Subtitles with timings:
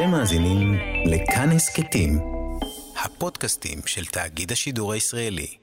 [0.00, 0.74] אתם מאזינים
[1.06, 2.18] לכאן הסכתים,
[3.04, 5.56] הפודקאסטים של תאגיד השידור הישראלי.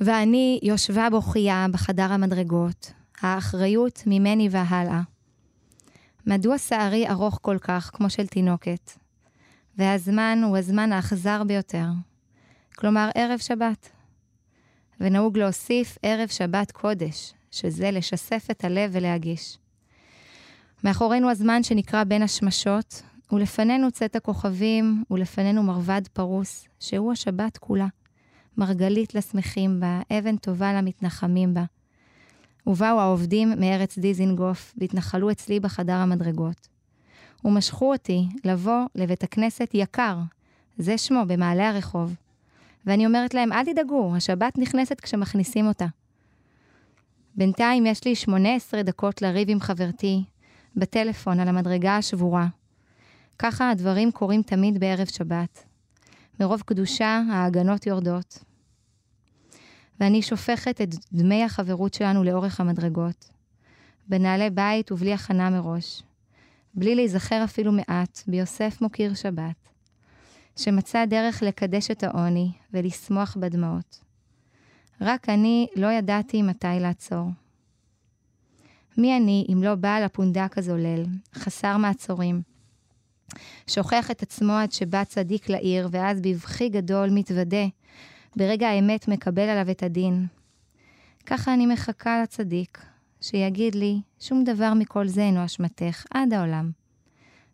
[0.00, 5.00] ואני יושבה בוכייה בחדר המדרגות, האחריות ממני והלאה.
[6.26, 8.90] מדוע שערי ארוך כל כך כמו של תינוקת?
[9.78, 11.86] והזמן הוא הזמן האכזר ביותר,
[12.74, 13.88] כלומר ערב שבת.
[15.00, 19.58] ונהוג להוסיף ערב שבת קודש, שזה לשסף את הלב ולהגיש.
[20.84, 27.86] מאחורינו הזמן שנקרא בין השמשות, ולפנינו צאת הכוכבים, ולפנינו מרבד פרוס, שהוא השבת כולה.
[28.58, 31.64] מרגלית לשמחים בה, אבן טובה למתנחמים בה.
[32.66, 36.68] ובאו העובדים מארץ דיזינגוף, והתנחלו אצלי בחדר המדרגות.
[37.44, 40.16] ומשכו אותי לבוא לבית הכנסת יקר,
[40.78, 42.14] זה שמו, במעלה הרחוב.
[42.86, 45.86] ואני אומרת להם, אל תדאגו, השבת נכנסת כשמכניסים אותה.
[47.34, 50.22] בינתיים יש לי 18 דקות לריב עם חברתי,
[50.76, 52.46] בטלפון על המדרגה השבורה.
[53.38, 55.64] ככה הדברים קורים תמיד בערב שבת.
[56.40, 58.44] מרוב קדושה ההגנות יורדות.
[60.00, 63.30] ואני שופכת את דמי החברות שלנו לאורך המדרגות.
[64.08, 66.02] בנעלי בית ובלי הכנה מראש.
[66.74, 69.68] בלי להיזכר אפילו מעט ביוסף מוקיר שבת,
[70.56, 74.00] שמצא דרך לקדש את העוני ולשמוח בדמעות.
[75.00, 77.28] רק אני לא ידעתי מתי לעצור.
[78.98, 81.04] מי אני אם לא בעל הפונדק הזולל,
[81.34, 82.42] חסר מעצורים,
[83.66, 87.66] שוכח את עצמו עד שבא צדיק לעיר, ואז בבכי גדול מתוודה,
[88.36, 90.26] ברגע האמת מקבל עליו את הדין.
[91.26, 92.82] ככה אני מחכה לצדיק,
[93.20, 96.70] שיגיד לי, שום דבר מכל זה אינו אשמתך, עד העולם.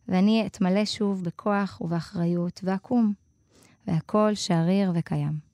[0.08, 3.12] ואני אתמלא שוב בכוח ובאחריות, ואקום,
[3.86, 5.47] והכל שריר וקיים.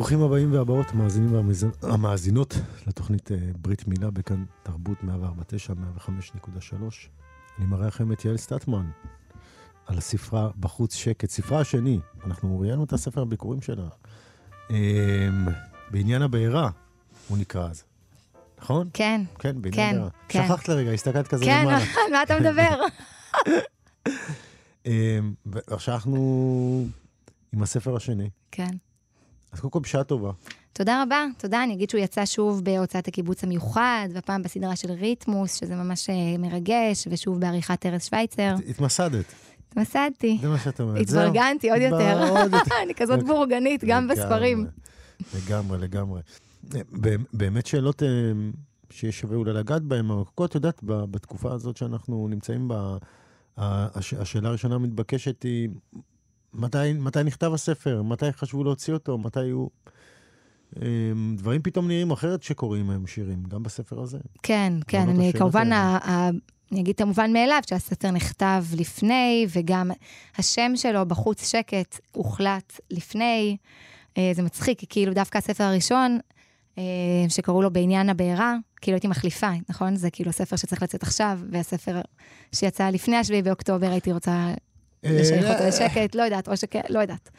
[0.00, 1.34] ברוכים הבאים והבאות, המאזינים
[1.82, 2.54] והמאזינות
[2.86, 6.74] לתוכנית אה, ברית מילה בכאן תרבות 149, 105.3.
[7.58, 8.90] אני מראה לכם את יעל סטטמן
[9.86, 13.88] על הספרה בחוץ שקט, ספרה השני, אנחנו ראיינו את הספר הביקורים שלה.
[14.70, 14.76] אמ,
[15.90, 16.70] בעניין הבעירה,
[17.28, 17.84] הוא נקרא אז.
[18.60, 18.88] נכון?
[18.92, 19.20] כן.
[19.38, 20.10] כן, בעניין כן, הבעירה.
[20.28, 20.46] כן.
[20.46, 21.84] שכחת לרגע, הסתכלת כזה כן, למעלה.
[22.06, 22.80] על מה אתה מדבר?
[24.86, 26.86] אמ, ועכשיו אנחנו
[27.52, 28.30] עם הספר השני.
[28.52, 28.70] כן.
[29.52, 30.32] אז קודם כל בשעה טובה.
[30.72, 31.64] תודה רבה, תודה.
[31.64, 36.38] אני אגיד שהוא יצא שוב בהוצאת הקיבוץ המיוחד, והפעם בסדרה של ריתמוס, שזה ממש אה,
[36.38, 38.54] מרגש, ושוב בעריכת ארז שווייצר.
[38.68, 39.24] התמסדת,
[39.68, 40.38] התמסדתי.
[40.40, 41.00] זה מה שאת אומרת.
[41.00, 42.34] התברגנתי עוד יותר.
[42.84, 44.66] אני כזאת בורגנית, גם בספרים.
[45.34, 46.20] לגמרי, לגמרי.
[47.00, 48.08] ב- באמת שאלות אה,
[48.90, 52.96] שיש שווה אולי לגעת בהן, אבל קודם כל, את יודעת, בתקופה הזאת שאנחנו נמצאים בה,
[53.56, 55.68] השאלה הראשונה המתבקשת היא,
[56.54, 58.02] מתי, מתי נכתב הספר?
[58.02, 59.18] מתי חשבו להוציא אותו?
[59.18, 59.66] מתי היו...
[60.82, 60.86] אה,
[61.36, 64.18] דברים פתאום נראים אחרת שקורים היום שירים, גם בספר הזה.
[64.42, 65.76] כן, כן, אני כמובן, האלה.
[65.76, 66.30] ה- ה-
[66.72, 69.90] אני אגיד את המובן מאליו, שהספר נכתב לפני, וגם
[70.38, 73.56] השם שלו, בחוץ שקט, הוחלט לפני.
[74.18, 76.18] אה, זה מצחיק, כי כאילו דווקא הספר הראשון,
[76.78, 76.82] אה,
[77.28, 79.96] שקראו לו בעניין הבעירה, כאילו הייתי מחליפה, נכון?
[79.96, 82.00] זה כאילו הספר שצריך לצאת עכשיו, והספר
[82.54, 84.54] שיצא לפני השביעי באוקטובר, הייתי רוצה
[85.04, 87.30] לשייך אותו אה, לשקט, לא יודעת, או שכן, לא יודעת.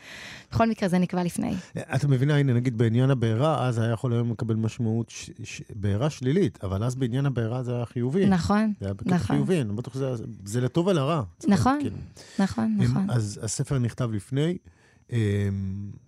[0.52, 1.54] בכל מקרה, זה נקבע לפני.
[1.96, 6.10] את מבינה, הנה, נגיד בעניין הבעירה, אז היה יכול היום לקבל משמעות ש- ש- בעירה
[6.10, 8.26] שלילית, אבל אז בעניין הבעירה זה היה חיובי.
[8.26, 9.36] נכון, זה היה בקטע נכון.
[9.36, 10.14] חיובי, אני בטוח שזה...
[10.46, 11.24] זה לטוב ולרע.
[11.48, 11.96] נכון, כאילו.
[12.40, 13.10] נכון, נכון.
[13.10, 14.58] אז הספר נכתב לפני,
[15.12, 15.18] אמ,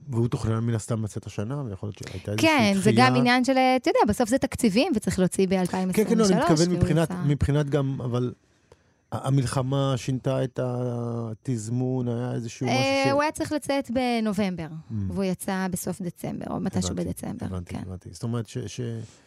[0.10, 2.82] והוא תוכנן מן הסתם לצאת השנה, ויכול להיות שהייתה איזושהי כן, דחייה.
[2.82, 5.94] זה גם עניין של, אתה יודע, בסוף זה תקציבים, וצריך להוציא ב-2023.
[5.94, 7.12] כן, כן, לא, אני מתכוון מבחינת.
[7.26, 8.34] מבחינת גם, אבל
[9.14, 13.12] המלחמה שינתה את התזמון, היה איזשהו משהו אה, ש...
[13.12, 14.94] הוא היה צריך לצאת בנובמבר, Mm.
[15.14, 17.82] והוא יצא בסוף דצמבר, או מתישהו בדצמבר, הבנתי, כן.
[17.88, 18.10] הבנתי.
[18.12, 18.58] זאת אומרת ש...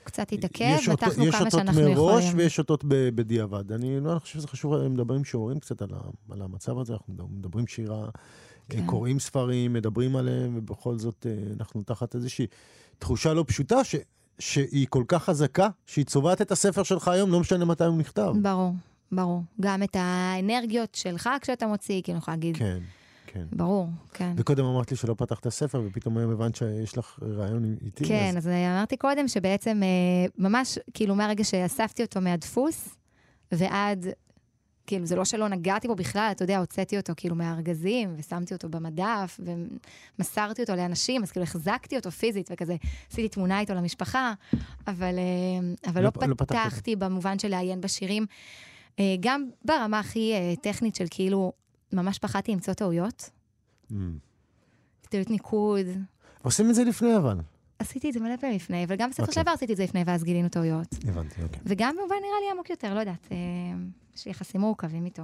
[0.05, 2.39] קצת התעכב, יש אותו- מתחנו יש כמה אותות שאנחנו מראש יכולים.
[2.39, 3.73] ויש אותות בדיעבד.
[3.73, 5.89] אני לא חושב שזה חשוב, מדברים שיעורים קצת על,
[6.43, 8.09] המצב הזה, אנחנו מדברים שירה,
[8.69, 8.79] כן.
[8.81, 8.87] כן.
[8.87, 12.47] קוראים ספרים, מדברים עליהם, ובכל זאת אה, אנחנו תחת איזושהי
[12.99, 13.95] תחושה לא פשוטה, ש,
[14.39, 18.33] שהיא כל כך חזקה, שהיא צובעת את הספר שלך היום, לא משנה מתי הוא נכתב.
[18.43, 18.73] ברור,
[19.13, 19.43] ברור.
[19.61, 22.79] גם את האנרגיות שלך כשאתה מוציא, כאילו, אני יכולה להגיד, כן,
[23.27, 23.45] כן.
[23.53, 24.33] ברור, כן.
[24.37, 28.05] וקודם אמרת לי שלא פתחת ספר, ופתאום היום הבנת שיש לך רעיון איתי.
[28.05, 28.47] כן, אז...
[28.47, 32.97] אז אמרתי קודם שבעצם אה, ממש, כאילו, מהרגע שאספתי אותו מהדפוס,
[33.53, 34.07] ועד,
[34.87, 38.69] כאילו, זה לא שלא נגעתי בו בכלל, אתה יודע, הוצאתי אותו כאילו מהארגזים, ושמתי אותו
[38.69, 39.41] במדף,
[40.19, 42.77] ומסרתי אותו לאנשים, אז כאילו החזקתי אותו פיזית, וכזה,
[43.11, 44.33] עשיתי תמונה איתו למשפחה,
[44.87, 46.35] אבל, אה, אבל לא לא, לא.
[46.35, 48.27] פתחתי במובן של לעיין בשירים.
[49.01, 51.53] אה, גם ברמה הכי אה, טכנית של כאילו,
[51.93, 53.31] ממש פחדתי למצוא טעויות.
[53.91, 53.95] Mm.
[55.09, 55.87] טעויות ניקוד.
[56.43, 57.41] עושים את זה לפני אבל.
[57.79, 59.35] עשיתי את זה מלא פעמים לפני, אבל גם בספר אוקיי.
[59.35, 60.95] שעבר עשיתי את זה לפני, ואז גילינו טעויות.
[61.09, 61.61] הבנתי, אוקיי.
[61.65, 63.37] וגם במובן נראה לי עמוק יותר, לא יודעת, אה,
[64.17, 65.23] יש לי יחסים מורכבים איתו.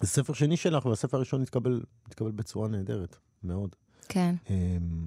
[0.00, 3.76] זה ספר שני שלך, והספר הראשון התקבל, התקבל בצורה נהדרת, מאוד.
[4.08, 4.34] כן.
[4.50, 5.06] אמ,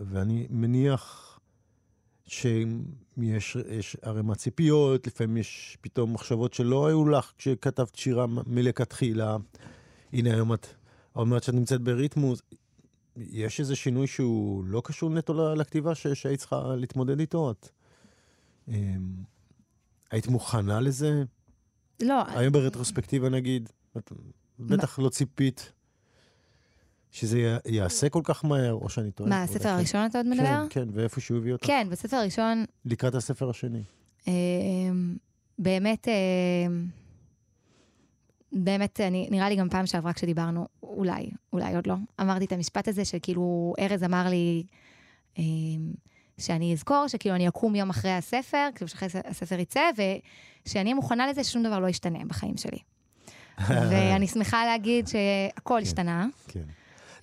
[0.00, 1.35] ואני מניח
[2.26, 9.36] שיש יש ערימת ציפיות, לפעמים יש פתאום מחשבות שלא היו לך כשכתבת שירה מלכתחילה.
[10.12, 10.66] הנה היום את
[11.16, 12.42] אומרת שאת נמצאת בריתמוס.
[13.16, 17.50] יש איזה שינוי שהוא לא קשור נטו לכתיבה ש- שהיית צריכה להתמודד איתו?
[17.50, 17.68] את
[18.68, 18.74] אמ,
[20.10, 21.22] היית מוכנה לזה?
[22.02, 24.12] לא, היום ברטרוספקטיבה נגיד, את
[24.58, 25.72] בטח לא ציפית
[27.16, 29.30] שזה י- ייעשה כל כך מהר, או שאני טועה.
[29.30, 29.68] מה, הספר כן.
[29.68, 30.66] הראשון אתה עוד מדבר?
[30.70, 31.66] כן, כן, ואיפה שהוא הביא אותך?
[31.66, 33.82] כן, בספר הראשון, לקראת הספר השני.
[34.28, 34.32] אה,
[35.58, 36.14] באמת, אה,
[38.52, 42.88] באמת, אני, נראה לי גם פעם שעברה כשדיברנו, אולי, אולי עוד לא, אמרתי את המשפט
[42.88, 44.62] הזה שכאילו, ארז אמר לי,
[45.38, 45.42] אה,
[46.38, 49.80] שאני אזכור, שכאילו אני אקום יום אחרי הספר, כאילו שאחרי הספר יצא,
[50.66, 52.78] ושאני מוכנה לזה ששום דבר לא ישתנה בחיים שלי.
[53.90, 56.26] ואני שמחה להגיד שהכל השתנה.
[56.48, 56.60] כן.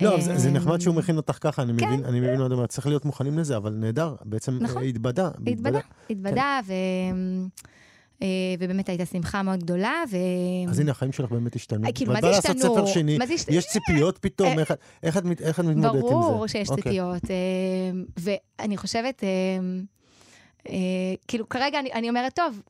[0.04, 1.86] לא, זה, זה אה, נחמד שהוא מכין אותך ככה, אני כן.
[1.88, 4.82] מבין, אני מבין מה את אומרת, צריך להיות מוכנים לזה, אבל נהדר, בעצם נכון.
[4.84, 5.30] אה, התבדה.
[5.48, 5.80] התבדה,
[6.10, 6.74] התבדה, ו...
[8.22, 8.28] אה,
[8.60, 10.18] ובאמת הייתה שמחה מאוד גדולה, ו...
[10.70, 11.88] אז הנה, החיים שלך באמת השתנו.
[11.88, 12.74] אה, כאילו, מה זה באה לעשות השתנו?
[12.76, 15.66] ספר שני, זה השת- יש ציפיות פתאום, אה, איך את- איך את מת- איך את
[15.66, 16.02] מתמודדת עם זה?
[16.02, 16.84] ברור שיש אוקיי.
[16.84, 17.36] ציפיות, אה,
[18.60, 19.30] ואני חושבת, אה,
[20.70, 20.76] אה,
[21.28, 22.62] כאילו, כרגע אני, אני אומרת, טוב,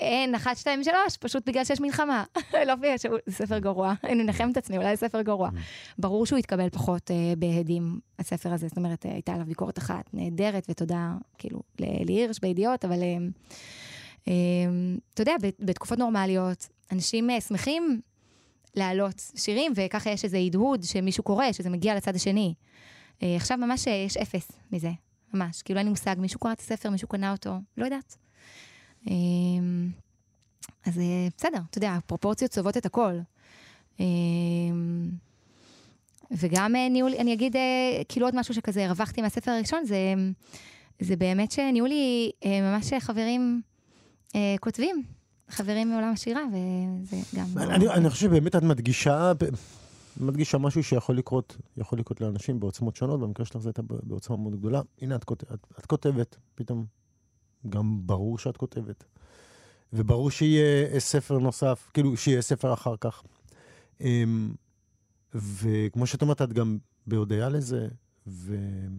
[0.00, 2.24] אין אחת, שתיים, שלוש, פשוט בגלל שיש מלחמה.
[2.66, 5.50] לא בגלל שהוא ספר גרוע, אני מנחם את עצמי, אולי זה ספר גרוע.
[5.98, 10.04] ברור שהוא התקבל פחות אה, בהדים, הספר הזה, זאת אומרת, אה, הייתה עליו ביקורת אחת
[10.12, 13.16] נהדרת, ותודה, כאילו, לאלי הירש בידיעות, אבל אה,
[14.28, 14.34] אה,
[15.14, 18.00] אתה יודע, בתקופות נורמליות, אנשים אה, שמחים
[18.74, 22.54] להעלות שירים, וככה יש איזה הדהוד שמישהו קורא, שזה מגיע לצד השני.
[23.22, 24.90] אה, עכשיו ממש אה, יש אפס מזה,
[25.34, 25.62] ממש.
[25.62, 28.16] כאילו אין לי מושג, מישהו קרא את הספר, מישהו קנה אותו, לא יודעת.
[29.08, 29.14] אה,
[30.86, 33.18] אז אה, בסדר, אתה יודע, הפרופורציות צובעות את הכל.
[34.00, 34.06] אה,
[36.30, 40.14] וגם אה, ניהול, אני אגיד אה, כאילו עוד משהו שכזה הרווחתי מהספר הראשון, זה,
[41.00, 43.62] זה באמת שנהיו לי ממש חברים
[44.60, 45.02] כותבים,
[45.48, 47.46] חברים מעולם השירה, וזה גם...
[47.58, 49.32] אני, אני חושב שבאמת את מדגישה,
[50.20, 54.56] מדגישה משהו שיכול לקרות, יכול לקרות לאנשים בעוצמות שונות, במקרה שלך זה הייתה בעוצמה מאוד
[54.56, 54.80] גדולה.
[55.00, 56.84] הנה, את, כות, את, את כותבת, פתאום
[57.68, 59.04] גם ברור שאת כותבת.
[59.92, 63.22] וברור שיהיה ספר נוסף, כאילו שיהיה ספר אחר כך.
[64.00, 64.52] אמ,
[65.34, 67.88] וכמו שאת אומרת, את גם בהודיה לזה,
[68.26, 68.96] והנה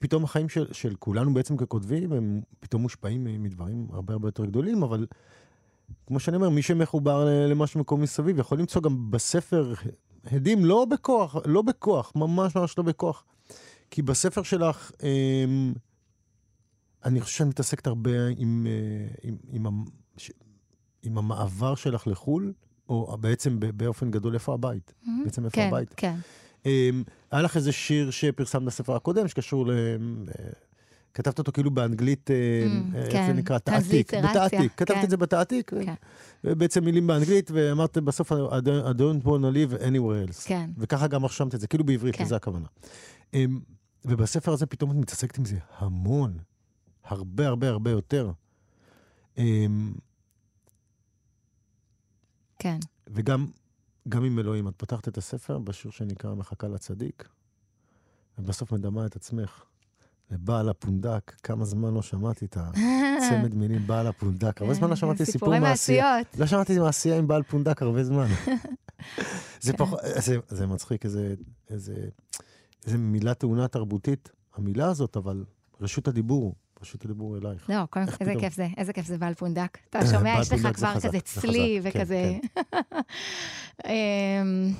[0.00, 4.82] פתאום החיים של, של כולנו בעצם ככותבים, הם פתאום מושפעים מדברים הרבה הרבה יותר גדולים,
[4.82, 5.06] אבל
[6.06, 9.74] כמו שאני אומר, מי שמחובר למה שמקום מסביב, יכול למצוא גם בספר
[10.24, 13.24] הדים, לא בכוח, לא בכוח, ממש ממש לא בכוח.
[13.90, 15.72] כי בספר שלך, אמ,
[17.04, 19.84] אני חושב שאת מתעסקת הרבה עם, אה, עם, עם,
[20.16, 20.30] ש-
[21.02, 22.52] עם המעבר שלך לחו"ל,
[22.88, 24.94] או בעצם באופן גדול, איפה הבית?
[25.02, 25.24] מהמם.
[25.24, 25.94] בעצם איפה כן, הבית?
[25.96, 26.14] כן.
[26.66, 29.70] אמ, היה לך איזה שיר שפרסמת בספר הקודם, שקשור ל...
[29.70, 29.76] אה,
[31.14, 32.36] כתבת אותו כאילו באנגלית, אה,
[32.66, 33.24] Mm, איך כן.
[33.26, 33.58] זה נקרא?
[33.58, 34.14] תעתיק.
[34.14, 34.72] בתעתיק.
[34.76, 35.04] כתבת כן.
[35.04, 35.94] את זה בתעתיק, כן.
[36.44, 38.54] ובעצם מילים באנגלית, ואמרת בסוף, I don't-
[38.94, 40.44] I don't want to live anywhere else.
[40.48, 40.70] כן.
[40.78, 42.24] וככה גם רשמת את זה, כאילו בעברית, כן.
[42.24, 42.66] לזה הכוונה.
[43.34, 43.60] אמ,
[44.04, 46.36] ובספר הזה פתאום את מתעסקת עם זה המון,
[47.08, 48.32] הרבה הרבה הרבה יותר.
[49.38, 49.92] אמ,
[52.58, 52.78] כן.
[53.06, 53.46] וגם
[54.08, 57.28] גם עם אלוהים, את פתחת את הספר בשיר שנקרא מחכה לצדיק,
[58.38, 59.64] ובסוף מדמה את עצמך
[60.30, 61.32] לבעל הפונדק.
[61.42, 64.62] כמה זמן לא שמעתי את הצמד מילים בעל הפונדק.
[64.62, 66.16] הרבה זמן לא שמעתי סיפור מעשייה.
[66.38, 68.26] לא שמעתי מעשייה עם בעל פונדק הרבה זמן.
[69.60, 69.78] זה כן.
[69.78, 71.34] פחות, זה, זה מצחיק, איזה,
[71.70, 72.08] איזה,
[72.86, 75.44] איזה מילה טעונה תרבותית, המילה הזאת, אבל
[75.80, 77.70] רשות הדיבור, רשות הדיבור אלייך.
[77.70, 78.34] לא, קודם כל, איזה?
[78.40, 79.78] כיף זה, איזה כיף זה בעל פונדק.
[79.90, 82.38] אתה שומע, יש לך כבר כזה זה צלי כן, וכזה...
[83.86, 84.72] אמ,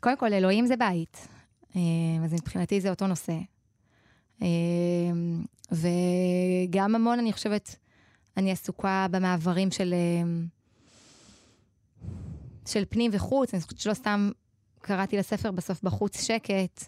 [0.00, 1.28] קודם כל, אלוהים זה בית.
[1.76, 3.36] אמ, אז מבחינתי זה אותו נושא.
[4.42, 7.76] אמ, וגם המון, אני חושבת,
[8.36, 9.94] אני עסוקה במעברים של,
[12.66, 13.54] של פנים וחוץ.
[13.54, 14.30] אני חושבת שלא סתם
[14.80, 16.84] קראתי לספר בסוף בחוץ שקט.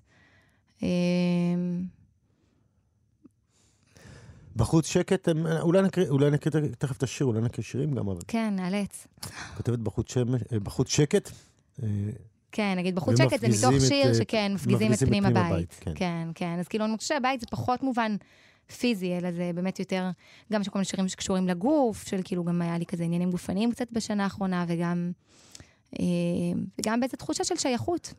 [4.56, 8.20] בחוץ שקט, הם- אולי נקריא, אולי נקריא תכף את השיר, אולי נקריא שירים גם, אבל
[8.28, 9.06] כן, נאלץ.
[9.56, 11.30] כותבת בחוץ, שמש, אה, בחוץ שקט.
[11.82, 11.88] אה,
[12.52, 15.52] כן, נגיד בחוץ שקט זה מתוך את, שיר אה, שכן, מפגיזים את פנים את הבית.
[15.52, 15.92] הבית, כן.
[15.94, 16.56] כן, כן.
[16.60, 18.16] אז כאילו, אני חושבת שהבית זה פחות מובן
[18.78, 20.10] פיזי, אלא זה באמת יותר,
[20.52, 23.72] גם יש כל מיני שירים שקשורים לגוף, של כאילו גם היה לי כזה עניינים גופניים
[23.72, 25.12] קצת בשנה האחרונה, וגם,
[26.00, 26.04] אה,
[26.78, 28.14] וגם באיזו תחושה של שייכות.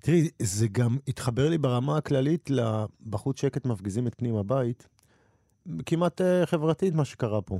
[0.00, 4.88] תראי, זה גם התחבר לי ברמה הכללית לבחוץ שקט מפגיזים את פנים הבית.
[5.86, 7.58] כמעט uh, חברתית מה שקרה פה.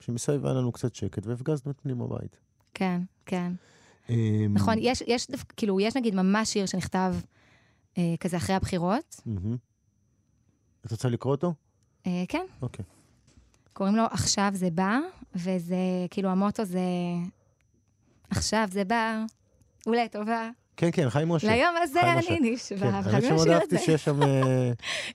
[0.00, 2.38] שמסביב היה לנו קצת שקט והפגזנו את פנים הבית.
[2.74, 3.52] כן, כן.
[4.06, 4.12] Um,
[4.50, 7.14] נכון, יש, יש, כאילו, יש נגיד ממש שיר שנכתב
[7.98, 9.20] אה, כזה אחרי הבחירות.
[9.26, 9.56] מהמם.
[10.86, 11.54] את רוצה לקרוא אותו?
[12.06, 12.84] אה, כן, אוקיי.
[13.72, 14.98] קוראים לו עכשיו זה בא,
[15.34, 15.76] וזה,
[16.10, 16.80] כאילו, המוטו זה
[18.30, 19.24] עכשיו זה בא,
[19.86, 20.50] אולי טובה.
[20.80, 21.46] כן, כן, חיים משה.
[21.56, 22.36] ליום הזה חיים משה.
[22.36, 23.78] אני נשבע, כן, האמת שמאוד אהבתי.
[23.78, 24.28] שיש שם אה,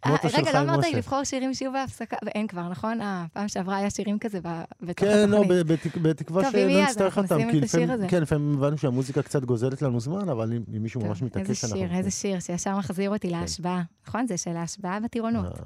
[0.05, 0.97] אה, מוטו של רגע, לא חיים אמרת לי משה.
[0.97, 3.01] לבחור שירים שיהיו בהפסקה, ואין כבר, נכון?
[3.01, 4.39] אה, פעם שעברה היה שירים כזה
[4.81, 5.65] בתוך כן, לא, התוכנית.
[5.67, 7.35] ב- בתק- בתקווה טוב, שלא אם יהיה, אז נצטרך אותם.
[7.35, 8.07] נשים כי את השיר לפעמים- הזה.
[8.09, 11.67] כן, לפעמים הבנו שהמוזיקה קצת גוזלת לנו זמן, אבל אם מישהו ממש מתעקש, איזה.
[11.75, 13.81] שיר, איזה שיר, שישר מחזיר אותי להשבעה.
[14.07, 14.27] נכון?
[14.27, 15.45] זה של ההשבעה בטירונות.
[15.59, 15.65] אה,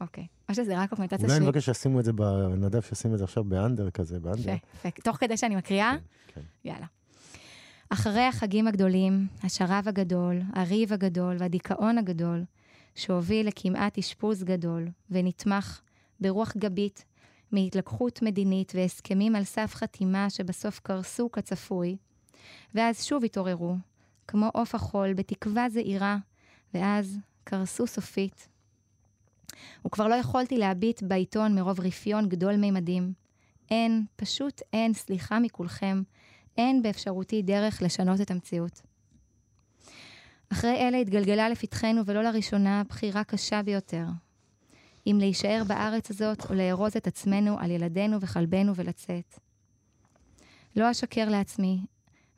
[0.00, 0.26] אוקיי.
[0.48, 1.46] או שזה רק הקומטציה אולי שלי.
[1.46, 2.22] נבקש שישימו את זה, ב-
[2.56, 4.52] נדב שישים את זה עכשיו באנדר כזה, באנדר.
[4.84, 4.88] יפה.
[5.02, 5.92] תוך כדי שאני מקריאה?
[6.34, 6.40] כן.
[6.64, 6.86] יאללה.
[7.92, 12.44] אחרי החגים הגדולים, השרב הגדול, הריב הגדול והדיכאון הגדול,
[12.94, 15.80] שהוביל לכמעט אשפוז גדול, ונתמך
[16.20, 17.04] ברוח גבית
[17.52, 21.96] מהתלקחות מדינית והסכמים על סף חתימה שבסוף קרסו כצפוי,
[22.74, 23.76] ואז שוב התעוררו,
[24.28, 26.16] כמו עוף החול, בתקווה זעירה,
[26.74, 28.48] ואז קרסו סופית.
[29.86, 33.12] וכבר לא יכולתי להביט בעיתון מרוב רפיון גדול מימדים.
[33.70, 36.02] אין, פשוט אין סליחה מכולכם,
[36.58, 38.82] אין באפשרותי דרך לשנות את המציאות.
[40.52, 44.06] אחרי אלה התגלגלה לפתחנו ולא לראשונה בחירה קשה ביותר.
[45.06, 49.38] אם להישאר בארץ הזאת או לארוז את עצמנו על ילדינו וכלבנו ולצאת.
[50.76, 51.80] לא אשקר לעצמי,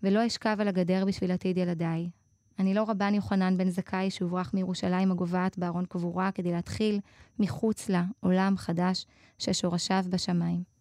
[0.03, 2.11] ולא אשכב על הגדר בשביל עתיד ילדיי.
[2.59, 7.01] אני לא רבן יוחנן בן זכאי שהוברח מירושלים הגוועת בארון קבורה כדי להתחיל
[7.39, 9.07] מחוץ לה עולם חדש
[9.39, 10.74] ששורשיו בשמיים.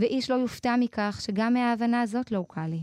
[0.00, 2.82] ואיש לא יופתע מכך שגם מההבנה הזאת לא הוקל לי.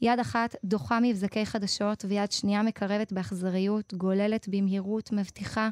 [0.00, 5.68] יד אחת דוחה מבזקי חדשות, ויד שנייה מקרבת באכזריות, גוללת במהירות, מבטיחה,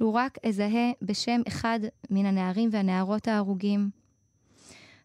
[0.00, 3.90] לו רק אזהה בשם אחד מן הנערים והנערות ההרוגים.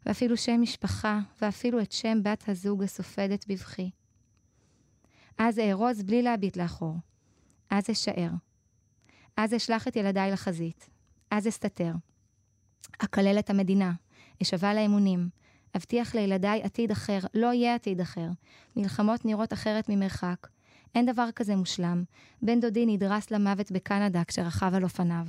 [0.06, 3.90] ואפילו שם משפחה, ואפילו את שם בת הזוג הסופדת בבכי.
[5.38, 6.96] אז אארוז בלי להביט לאחור.
[7.70, 8.30] אז אשאר.
[9.38, 10.90] אז אשלח את ילדיי לחזית.
[11.32, 11.92] אז אסתתר.
[12.98, 13.92] אקלל את המדינה.
[14.42, 15.30] אשבע לאמונים.
[15.76, 18.28] אבטיח לילדיי עתיד אחר, לא יהיה עתיד אחר.
[18.76, 20.48] מלחמות נראות אחרת ממרחק.
[20.96, 22.04] אין דבר כזה מושלם.
[22.42, 25.28] בן דודי נדרס למוות בקנדה כשרכב על אופניו.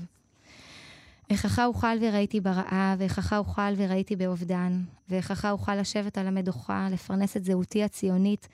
[1.30, 7.44] איככה אוכל וראיתי ברעב, ואיככה אוכל וראיתי באובדן, ואיככה אוכל לשבת על המדוכה, לפרנס את
[7.44, 8.48] זהותי הציונית,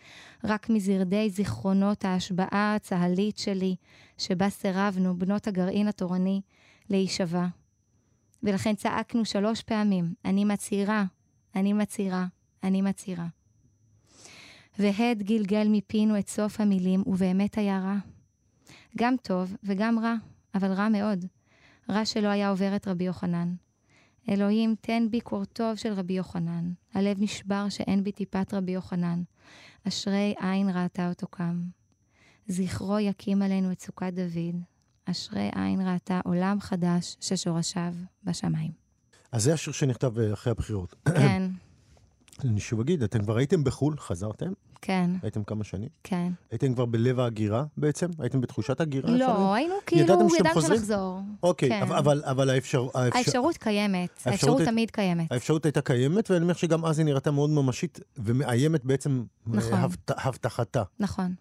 [0.45, 3.77] רק מזרדי זיכרונות ההשבעה הצהלית שלי,
[4.19, 6.41] שבה סירבנו, בנות הגרעין התורני,
[6.91, 7.47] להישבע.
[8.45, 11.05] ולכן צעקנו שלוש פעמים, אני מצהירה,
[11.57, 12.27] אני מצהירה,
[12.63, 13.27] אני מצהירה.
[14.79, 17.97] והד גלגל מפינו את סוף המילים, ובאמת היה רע.
[18.99, 20.15] גם טוב וגם רע,
[20.55, 21.25] אבל רע מאוד.
[21.91, 23.55] רע שלא היה עובר את רבי יוחנן.
[24.29, 26.73] אלוהים, תן בי קור טוב של רבי יוחנן.
[26.95, 29.23] הלב נשבר שאין בי טיפת רבי יוחנן.
[29.89, 31.63] אשרי עין ראתה אותו קם.
[32.49, 34.74] זכרו יקים עלינו את סוכת דוד.
[35.11, 37.95] אשרי עין ראתה עולם חדש ששורשיו
[38.25, 38.71] בשמיים.
[39.33, 40.95] אז זה השיר שנכתב אה, אחרי הבחירות.
[41.09, 41.51] כן,
[42.45, 44.53] אני שוב אגיד, אתם כבר הייתם בחו"ל, חזרתם?
[44.83, 45.89] כן, הייתם כמה שנים?
[46.05, 46.33] כן.
[46.51, 48.07] הייתם כבר בלב ההגירה בעצם?
[48.19, 49.15] הייתם בתחושת הגירה?
[49.15, 49.19] אפשר?
[49.39, 50.79] לא, היינו כאילו, ידעתם שאתם חוזרים?
[50.79, 51.21] שנחזור.
[51.43, 51.83] אוקיי, כן.
[51.83, 55.33] אבל- אבל, אבל האפשר, האפשר, האפשרות קיימת, האפשרות האפשרות תמיד קיימת.
[55.33, 59.73] האפשרות הייתה קיימת, ואני אומר שגם אז היא נראתה מאוד ממשית ומאיימת בעצם אה, נכון.
[59.81, 60.83] הבט- הבטחתה.
[61.01, 61.35] נכון,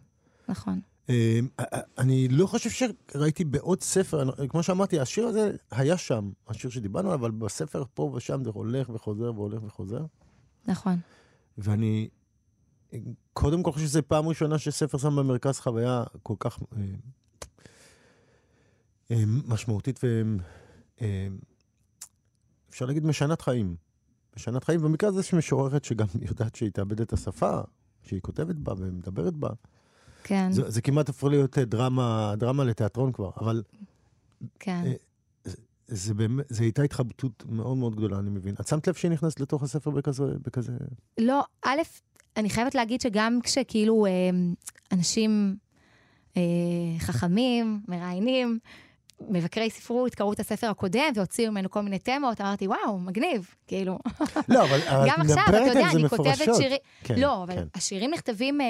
[0.50, 0.80] נכון.
[1.10, 1.40] אה,
[1.98, 7.20] אני לא חושב שראיתי בעוד ספר, כמו שאמרתי, השיר הזה היה שם, השיר שדיברנו עליו,
[7.20, 10.06] אבל בספר פה ושם זה הולך וחוזר והולך וחוזר.
[10.68, 11.00] נכון.
[11.58, 12.10] ואני
[13.34, 16.84] קודם כל חושב שזו פעם ראשונה שספר שם במרכז חוויה כל כך אה,
[19.12, 20.00] אה, משמעותית
[22.70, 23.76] ואפשר להגיד משנת חיים.
[24.36, 27.62] משנת חיים, במקרה הזה יש משוררת שגם יודעת שהיא תאבד את השפה,
[28.04, 29.50] שהיא כותבת בה ומדברת בה.
[30.24, 33.64] כן, זה, זה כמעט הפך להיות אה, דרמה, דרמה לתיאטרון כבר, אבל
[34.60, 34.82] כן.
[34.86, 34.94] אה,
[35.88, 38.56] זה באמת, זו הייתה התחבטות מאוד מאוד גדולה, אני מבין.
[38.62, 40.72] את שמת לב שהיא נכנסת לתוך הספר בכזה, בכזה...
[41.18, 41.80] לא, א',
[42.38, 44.12] אני חייבת להגיד שגם כשכאילו אה,
[44.92, 45.56] אנשים
[46.38, 46.42] אה,
[47.00, 48.60] חכמים, מראיינים,
[49.30, 54.00] מבקרי ספרות, קראו את הספר הקודם והוציאו ממנו כל מיני תמות, אמרתי, וואו, מגניב, כאילו.
[54.50, 56.56] לא, אבל את גם עכשיו, מדברת אתה יודע, על זה אני כותבת מפורשות.
[56.56, 56.78] שירים...
[57.04, 57.68] כן, לא, אבל כן.
[57.76, 58.62] השירים נכתבים...
[58.62, 58.66] אה,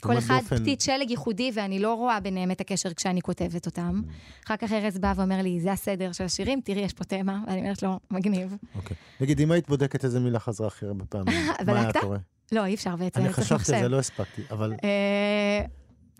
[0.00, 4.02] כל אחד באופן- פתית שלג ייחודי, ואני לא רואה ביניהם את הקשר כשאני כותבת אותם.
[4.46, 7.60] אחר כך ארז בא ואומר לי, זה הסדר של השירים, תראי, יש פה תמה, ואני
[7.60, 8.56] אומרת לו, מגניב.
[8.76, 8.96] אוקיי.
[9.20, 11.34] נגיד, אם היית בודקת איזה מילה חזרה הכי הרבה פעמים,
[11.66, 12.00] מה היה אתה?
[12.00, 12.18] קורה?
[12.52, 13.80] לא, אי אפשר בעצם, אני חשבתי על.
[13.82, 15.64] זה, לא הספקתי, אבל אה,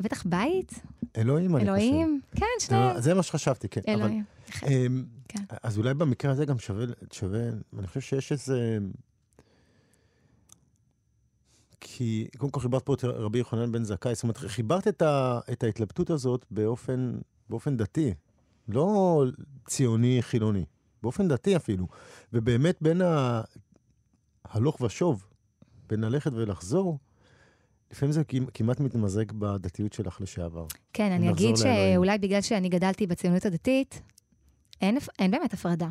[0.01, 0.73] בטח בית?
[1.17, 1.69] אלוהים, אני חושב.
[1.73, 2.21] אלוהים?
[2.37, 3.01] כן, שניהם.
[3.01, 3.81] זה- מה שחשבתי, כן.
[3.89, 4.25] אלוהים.
[4.67, 5.43] אמ, כן.
[5.63, 6.85] אז אולי במקרה הזה גם שווה,
[7.79, 8.79] אני חושב שיש איזה...
[11.81, 15.41] כי קודם כל חיברת פה את רבי יוחנן בן זכאי, זאת אומרת, חיברת את, ה,
[15.53, 17.19] את ההתלבטות הזאת באופן,
[17.51, 18.15] באופן דתי,
[18.69, 19.25] לא
[19.69, 20.65] ציוני חילוני,
[21.03, 21.87] באופן דתי אפילו.
[22.33, 23.43] ובאמת בין ה-
[24.45, 25.25] הלוך ושוב,
[25.89, 26.99] בין ללכת ולחזור,
[27.91, 30.67] לפעמים זה כמ- כמעט מתמזג בדתיות שלך לשעבר.
[30.93, 31.57] כן, אני אגיד.
[31.57, 34.03] שאולי בגלל שאני גדלתי בציונות הדתית,
[34.81, 35.89] אין אין באמת הפרדה.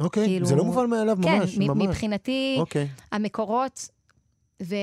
[0.00, 1.86] אוקיי, כאילו- זה לא מובן מאליו, כן, ממש, מ- ממש.
[1.86, 2.88] מבחינתי, אוקיי.
[3.12, 3.88] המקורות
[4.62, 4.74] ו-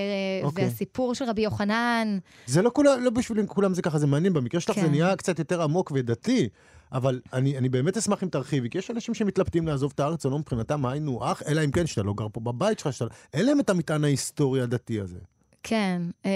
[0.44, 0.64] אוקיי.
[0.64, 4.34] והסיפור של רבי יוחנן, זה לא כולם, לא בשביל כולם זה ככה, זה מעניין.
[4.34, 4.92] במקרה שלך זה כן.
[4.92, 6.50] נהיה קצת יותר עמוק ודתי,
[6.92, 10.30] אבל אני, אני באמת אשמח אם תרחיבי, כי יש אנשים שמתלבטים לעזוב את הארץ, או
[10.30, 13.16] לא מבחינתם היינו אח, אלא אם כן שאתה לא גר פה בבית שלך, שאתה...
[13.34, 15.20] אין להם את המטען ההיסטורי הדתי הזה.
[15.64, 16.02] כן.
[16.26, 16.30] אמ,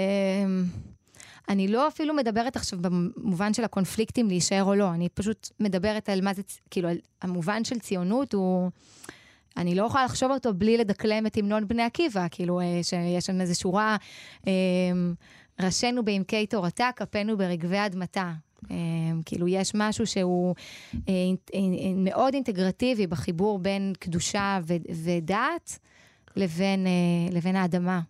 [1.49, 6.21] אני לא אפילו מדברת עכשיו במובן של הקונפליקטים להישאר או לא, אני פשוט מדברת על
[6.21, 6.41] מה זה,
[6.71, 6.89] כאילו,
[7.21, 8.69] המובן של ציונות הוא...
[9.57, 13.41] אני לא יכולה לחשוב אותו בלי לדקלם את המנון בני עקיבא, כאילו, אה, שיש שם
[13.41, 13.97] איזו שורה,
[14.47, 14.51] אה,
[15.61, 18.33] ראשינו בעמקי תורתה, כפינו ברגבי אדמתה.
[18.71, 18.75] אה,
[19.25, 20.55] כאילו, יש משהו שהוא
[21.95, 24.59] מאוד אינטגרטיבי בחיבור בין קדושה
[25.05, 25.79] ודת
[26.35, 26.87] לבין,
[27.31, 28.01] לבין האדמה.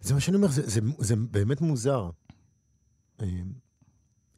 [0.00, 2.10] זה מה שאני אומר, זה, זה, זה באמת מוזר.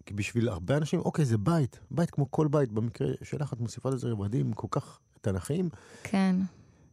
[0.07, 3.91] כי בשביל הרבה אנשים, אוקיי, זה בית, בית כמו כל בית, במקרה שלך את מוסיפה
[3.91, 5.69] לזה רבדים כל כך תנכיים.
[6.03, 6.37] כן,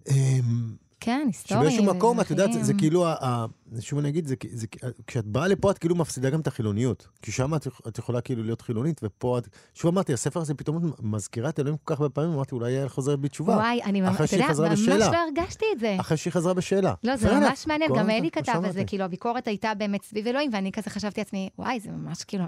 [0.09, 0.13] אה,
[0.99, 1.63] כן, היסטוריה.
[1.63, 2.73] שבאיזשהו מקום, את יודעת, זה, זה.
[2.73, 3.05] כאילו,
[3.79, 4.67] שוב אני אגיד, זה, זה,
[5.07, 7.07] כשאת באה לפה את כאילו מפסידה גם את החילוניות.
[7.21, 9.47] כי שם את, את יכולה כאילו להיות חילונית, ופה את...
[9.73, 12.89] שוב אמרתי, הספר הזה פתאום מזכירה את אלוהים כל כך הרבה פעמים, אמרתי, אולי יעל
[12.89, 13.53] חוזרת בתשובה.
[13.53, 15.11] וואי, אני ממש, אתה יודע, ממש בשאלה.
[15.11, 15.95] לא הרגשתי את זה.
[15.99, 16.93] אחרי שהיא חזרה בשאלה.
[17.03, 17.67] לא, זה Fair ממש.
[17.67, 18.83] מעניין, גם אלי כתב על זה.
[18.83, 22.43] כאילו, הביקורת הייתה באמת סביב אלוהים, ואני כזה חשבתי לעצמי, וואי, זה ממש כאילו,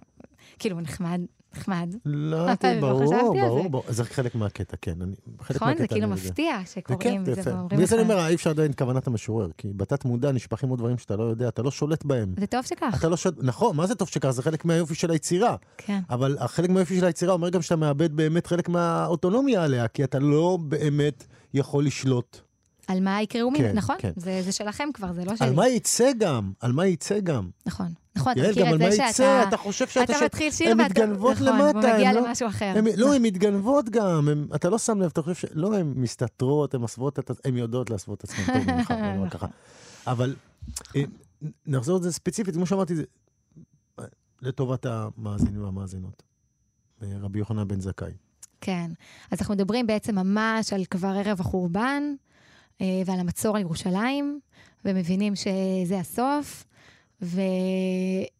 [0.59, 1.21] כאילו, נחמד,
[1.55, 1.95] נחמד.
[2.05, 3.69] לא, לא ברור, ברור, זה.
[3.69, 3.83] ברור.
[3.87, 4.93] זה חלק מהקטע, כן.
[5.41, 5.77] חלק נכון?
[5.77, 7.55] זה כאילו מפתיע זה שקוראים כן, את זה.
[7.55, 7.93] ואומרים לך.
[7.93, 11.23] אני אומר, אי אפשר לדעת כוונת המשורר, כי בתת מודע נשפכים עוד דברים שאתה לא
[11.23, 12.33] יודע, אתה לא שולט בהם.
[12.39, 14.29] זה טוב שכך, אתה לא שולט, נכון, מה זה טוב שכך?
[14.29, 15.55] זה חלק מהיופי של היצירה.
[15.77, 15.99] כן.
[16.09, 20.19] אבל החלק מהיופי של היצירה אומר גם שאתה מאבד באמת חלק מהאוטונומיה עליה, כי אתה
[20.19, 22.41] לא באמת יכול לשלוט.
[22.89, 23.95] על מה יקראו כן, ממנו, נכון?
[23.99, 24.11] כן.
[24.15, 25.51] זה זה שלכם כבר, זה לא על שלי.
[25.51, 26.51] מה יצא גם?
[26.59, 27.49] על מה יצא גם?
[27.65, 29.11] נכון, נכון, אתה יעל, מכיר גם על את מה זה יצא?
[29.13, 29.43] שאתה...
[29.47, 30.03] אתה חושב שאתה...
[30.15, 30.89] אתה מתחיל שיר הן ואתה...
[30.89, 32.73] מתגנבות נכון, למטה, והוא מגיע הן לא- למשהו אחר.
[32.75, 35.45] הם, לא, הן מתגנבות גם, הם, אתה לא שם לב, אתה חושב ש...
[35.53, 39.47] לא, הן מסתתרות, הן מסוות, את- הן יודעות להסוות את עצמן טוב ממך, נאמר ככה.
[40.07, 40.35] אבל
[40.95, 41.01] אה,
[41.67, 43.03] נחזור לזה ספציפית, כמו שאמרתי, זה
[44.41, 46.23] לטובת המאזינים והמאזינות.
[47.03, 48.11] אה, רבי יוחנן בן זכאי.
[48.61, 48.91] כן.
[49.31, 52.03] אז אנחנו מדברים בעצם ממש על כבר ערב החורבן,
[52.79, 54.39] ועל המצור על ירושלים,
[54.85, 56.65] ומבינים שזה הסוף,
[57.21, 57.41] ו,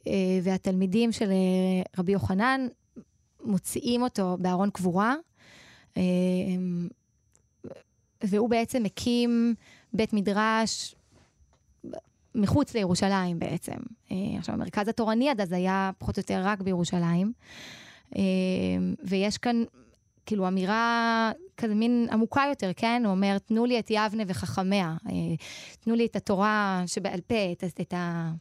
[0.08, 2.68] אה, והתלמידים של אה, רבי יוחנן
[3.44, 5.16] מוציאים אותו בארון קבורה,
[5.98, 6.04] אה,
[8.24, 9.56] והוא בעצם מקים
[9.94, 10.96] בית מדרש
[12.36, 13.78] מחוץ לירושלים בעצם.
[14.12, 17.34] אה, עכשיו, המרכז התורני עד אז היה פחות או יותר רק בירושלים.
[18.16, 18.22] אה,
[19.04, 19.64] ויש כאן
[20.30, 23.02] כאילו אמירה כזה מין עמוקה יותר, כן?
[23.06, 25.12] הוא אומר, תנו לי את יבנה וחכמיה, אה,
[25.80, 28.32] תנו לי את התורה שבעל פה, את, ה- את ה...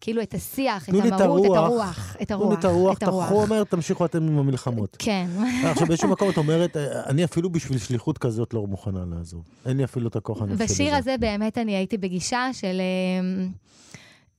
[0.00, 1.56] כאילו את השיח, את לי את המהות, את הרוח.
[1.56, 3.26] הרוח, את תנו לי הרוח, את הרוח, את הרוח.
[3.26, 4.96] תחומר, תמשיכו אתם עם המלחמות.
[4.98, 5.26] כן,
[5.70, 9.44] עכשיו, באיזשהו מקום את אומרת, אני אפילו בשביל שליחות כזאת לא מוכנה לעזוב.
[9.66, 10.74] אין לי אפילו את הכוח הנפשי לזה.
[10.74, 13.46] בשיר הזה באמת אני הייתי בגישה של, אה,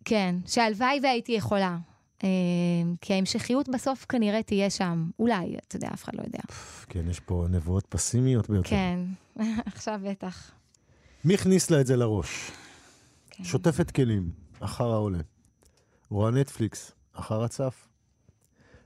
[0.05, 1.77] כן, שהלוואי והייתי יכולה.
[2.23, 2.29] אה,
[3.01, 5.09] כי ההמשכיות בסוף כנראה תהיה שם.
[5.19, 6.39] אולי, אתה יודע, אף אחד לא יודע.
[6.89, 8.69] כן, יש פה נבואות פסימיות ביותר.
[8.69, 8.99] כן,
[9.65, 10.51] עכשיו בטח.
[11.25, 12.51] מי הכניס לה את זה לראש?
[13.29, 13.43] כן.
[13.43, 15.19] שוטפת כלים, אחר העולה.
[16.09, 17.87] רואה נטפליקס, אחר הצף.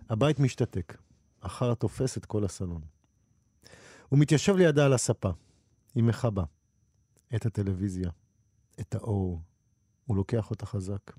[0.10, 0.98] הבית משתתק,
[1.42, 2.82] אחר התופס את כל הסלון.
[4.10, 5.30] הוא מתיישב לידה על הספה.
[5.96, 6.44] היא מכבה.
[7.36, 8.10] את הטלוויזיה,
[8.80, 9.42] את האור.
[10.06, 11.12] הוא לוקח אותה חזק.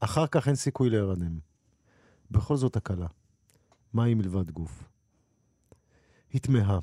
[0.00, 1.38] אחר כך אין סיכוי להירדם.
[2.30, 3.06] בכל זאת הקלה.
[3.92, 4.88] מה היא מלבד גוף?
[6.32, 6.78] היא תמהה.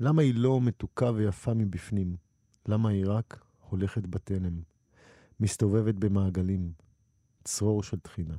[0.00, 2.16] למה היא לא מתוקה ויפה מבפנים?
[2.66, 4.62] למה היא רק הולכת בתלם,
[5.40, 6.72] מסתובבת במעגלים,
[7.44, 8.36] צרור של תחינה.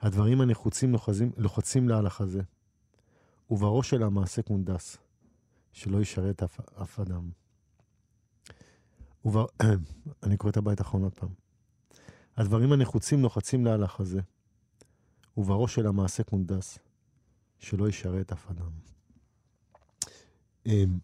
[0.00, 2.40] הדברים הנחוצים לוחזים, לוחצים לה על החזה,
[3.50, 4.96] ובראש שלה מעשה קונדס,
[5.72, 7.30] שלא ישרת אף, אף אדם.
[9.24, 9.46] ובר...
[10.22, 11.47] אני קורא את הבית האחרון עוד פעם.
[12.38, 14.20] הדברים הנחוצים נוחצים לה על החזה,
[15.36, 16.78] ובראש של המעשה קונדס,
[17.58, 18.70] שלא ישרת אף אדם.
[20.66, 20.98] אמ,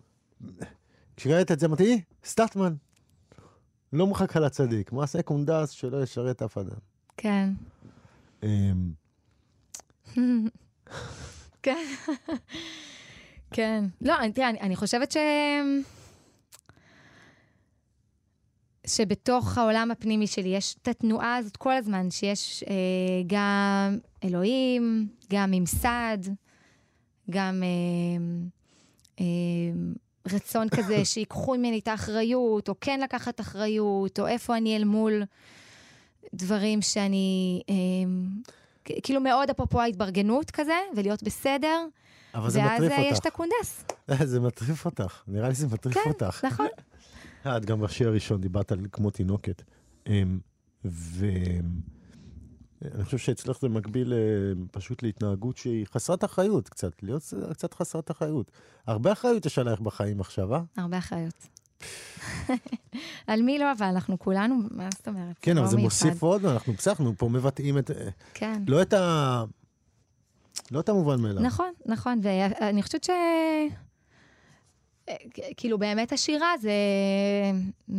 [1.17, 2.75] כשראית את זה, אמרתי, "אה, סטטמן,
[3.93, 6.79] לא מחכה לצדיק, מעשה קונדס שלא ישרת אף אדם.
[7.17, 7.51] כן.
[8.43, 8.93] אמ,
[11.63, 11.87] כן.
[13.55, 13.85] כן.
[14.01, 15.17] לא, תראה, אני חושבת ש...
[18.87, 22.75] שבתוך העולם הפנימי שלי יש את התנועה הזאת כל הזמן, שיש אה,
[23.27, 26.19] גם אלוהים, גם ממסד,
[27.31, 28.25] גם אה,
[29.21, 29.25] אה,
[30.27, 35.23] רצון כזה שיקחו ממני את האחריות, או כן לקחת אחריות, או איפה אני אל מול
[36.35, 37.63] דברים שאני...
[37.69, 37.75] אה,
[39.03, 41.87] כאילו מאוד אפרופו ההתברגנות כזה, ולהיות בסדר,
[42.35, 43.21] אבל זה ואז מטריף אה, יש אותך.
[43.21, 43.85] את הקונדס.
[44.31, 46.45] זה מטריף אותך, נראה לי זה מטריף כן, אותך.
[46.45, 46.67] נכון.
[47.47, 49.63] את גם בשיר הראשון דיברת על כמו תינוקת.
[50.07, 50.39] אמ,
[50.85, 51.63] ואני
[53.05, 54.19] חושב שאצלך זה מקביל אה,
[54.71, 58.51] פשוט להתנהגות שהיא חסרת אחריות קצת, להיות קצת חסרת אחריות.
[58.87, 60.61] הרבה אחריות יש עלייך בחיים עכשיו, אה?
[60.77, 61.49] הרבה אחריות.
[63.27, 65.37] על מי לא, אבל אנחנו כולנו, מה זאת אומרת?
[65.41, 66.07] כן, לא אבל זה מיוחד.
[66.07, 67.91] מוסיף עוד, אנחנו בסדר, אנחנו פה מבטאים את...
[67.91, 68.63] אה, כן.
[68.69, 69.45] לא את ה...
[70.71, 71.43] לא את המובן מאליו.
[71.43, 73.11] נכון, נכון, ואני חושבת ש...
[75.57, 76.73] כאילו באמת השירה זה,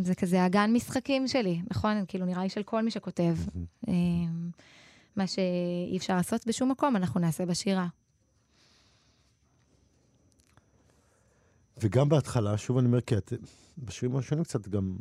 [0.02, 2.04] זה כזה הגן משחקים שלי, נכון?
[2.08, 3.34] כאילו נראה לי של כל מי שכותב.
[3.88, 3.92] אה,
[5.16, 7.86] מה שאי אפשר לעשות בשום מקום, אנחנו נעשה בשירה.
[11.82, 13.32] וגם בהתחלה, שוב אני אומר, כי את
[13.78, 14.96] בשירים הראשונים קצת גם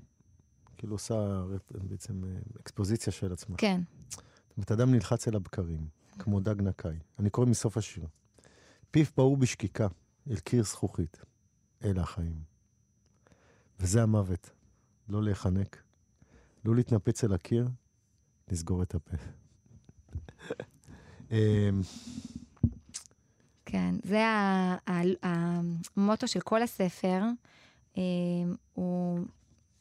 [0.78, 2.30] כאילו עושה בעצם אה,
[2.62, 3.58] אקספוזיציה של עצמה.
[3.58, 3.82] כן,
[4.58, 5.88] זאת אדם נלחץ אל הבקרים,
[6.20, 6.88] כמו דג נקי.
[7.20, 8.06] אני קורא מסוף השיר.
[8.92, 9.88] פיו פעור בשקיקה,
[10.32, 11.18] אל קיר זכוכית.
[11.84, 12.40] אלה החיים.
[13.80, 14.50] וזה המוות.
[15.10, 15.84] לא להיחנק,
[16.66, 17.68] לא להתנפץ אל הקיר,
[18.48, 19.18] לסגור את הפה.
[21.32, 21.82] אמ,
[23.66, 23.96] כן.
[24.04, 24.24] זה
[25.24, 27.22] המוטו של כל הספר,
[27.98, 28.04] אה,
[28.74, 29.20] הוא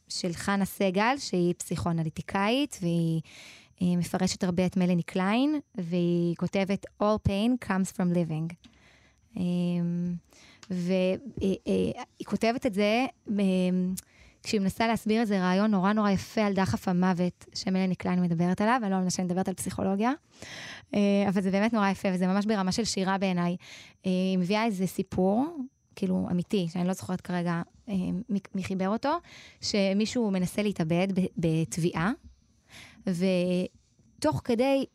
[0.07, 3.21] של חנה סגל, שהיא פסיכואנליטיקאית, והיא
[3.81, 8.53] אה, מפרשת הרבה את מלאני קליין, והיא כותבת All pain comes from living.
[10.69, 13.05] והיא כותבת את זה
[13.39, 13.43] אה,
[14.45, 18.79] כשהיא מנסה להסביר איזה רעיון נורא נורא יפה על דחף המוות שמלאני קליין מדברת עליו,
[18.83, 20.11] אני לא מנסה מדברת על פסיכולוגיה,
[20.93, 20.99] אה,
[21.29, 23.55] אבל זה באמת נורא יפה, וזה ממש ברמה של שירה בעיניי.
[24.05, 25.57] אה, היא מביאה איזה סיפור,
[25.95, 27.95] כאילו אמיתי, שאני לא זוכרת כרגע אה,
[28.55, 29.17] מי חיבר אותו,
[29.61, 32.11] שמישהו מנסה להתאבד בתביעה,
[33.07, 34.85] ותוך כדי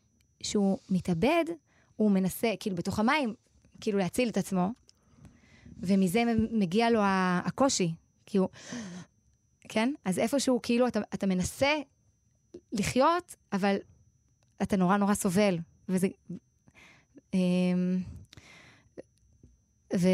[0.43, 1.45] שהוא מתאבד,
[1.95, 3.33] הוא מנסה, כאילו בתוך המים,
[3.81, 4.69] כאילו להציל את עצמו,
[5.81, 6.99] ומזה מגיע לו
[7.45, 7.93] הקושי,
[8.25, 8.49] כי הוא...
[9.69, 9.93] כן?
[10.05, 11.75] אז איפשהו, כאילו, אתה, אתה מנסה
[12.71, 13.75] לחיות, אבל
[14.61, 15.57] אתה נורא נורא סובל.
[15.89, 16.07] וזה...
[17.33, 17.99] אמ,
[19.95, 20.07] ו...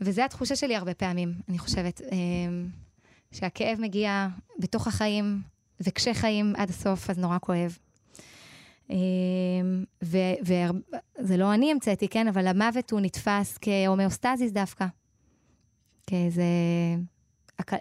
[0.00, 2.68] וזה התחושה שלי הרבה פעמים, אני חושבת, אמ,
[3.32, 5.42] שהכאב מגיע בתוך החיים,
[5.80, 7.78] וכשחיים עד הסוף, אז נורא כואב.
[10.02, 12.28] וזה לא אני המצאתי, כן?
[12.28, 14.86] אבל המוות הוא נתפס כהומאוסטזיס דווקא.
[16.06, 16.42] כאיזה,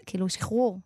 [0.06, 0.80] כאילו, שחרור.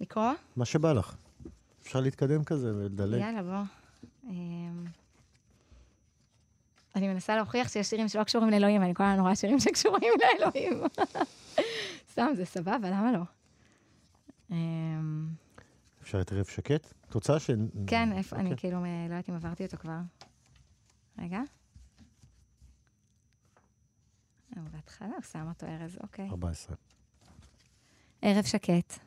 [0.00, 0.32] לקרוא?
[0.56, 1.16] מה שבא לך.
[1.82, 3.20] אפשר להתקדם כזה ולדלג.
[3.20, 3.62] יאללה, בוא.
[4.30, 4.84] אמ,
[6.96, 10.82] אני מנסה להוכיח שיש שירים שלא קשורים לאלוהים, אני כל הזמן רואה שירים שקשורים לאלוהים.
[12.12, 13.20] סתם, זה סבבה, למה לא?
[14.52, 15.28] אמ,
[16.02, 16.92] אפשר את ערב שקט?
[17.08, 17.50] את רוצה ש...
[17.86, 18.56] כן, איפה, אני אוקיי.
[18.56, 19.98] כאילו, מ- לא יודעת אם עברתי אותו כבר.
[21.18, 21.40] רגע.
[24.56, 26.28] אה, בהתחלה, הוא שם אותו ארז, אוקיי.
[26.28, 26.76] 14.
[28.22, 28.98] ערב שקט.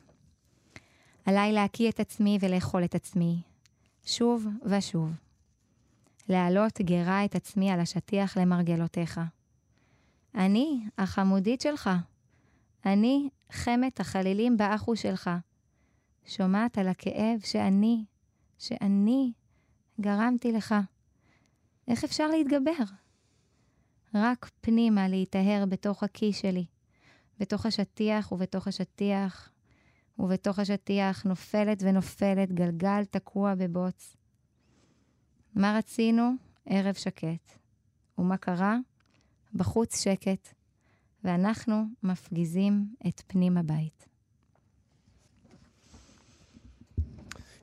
[1.24, 3.42] עליי להקיא את עצמי ולאכול את עצמי,
[4.04, 5.10] שוב ושוב.
[6.28, 9.20] להעלות גרה את עצמי על השטיח למרגלותיך.
[10.34, 11.90] אני החמודית שלך.
[12.86, 15.30] אני חמת החלילים באחו שלך.
[16.24, 18.04] שומעת על הכאב שאני,
[18.58, 19.32] שאני
[20.00, 20.74] גרמתי לך.
[21.88, 22.84] איך אפשר להתגבר?
[24.14, 26.64] רק פנימה להיטהר בתוך הקיא שלי.
[27.38, 29.50] בתוך השטיח ובתוך השטיח,
[30.18, 34.16] ובתוך השטיח נופלת ונופלת גלגל תקוע בבוץ.
[35.54, 36.32] מה רצינו?
[36.66, 37.58] ערב שקט.
[38.18, 38.76] ומה קרה?
[39.54, 40.54] בחוץ שקט,
[41.26, 44.06] ואנחנו מפגיזים את פנים הבית.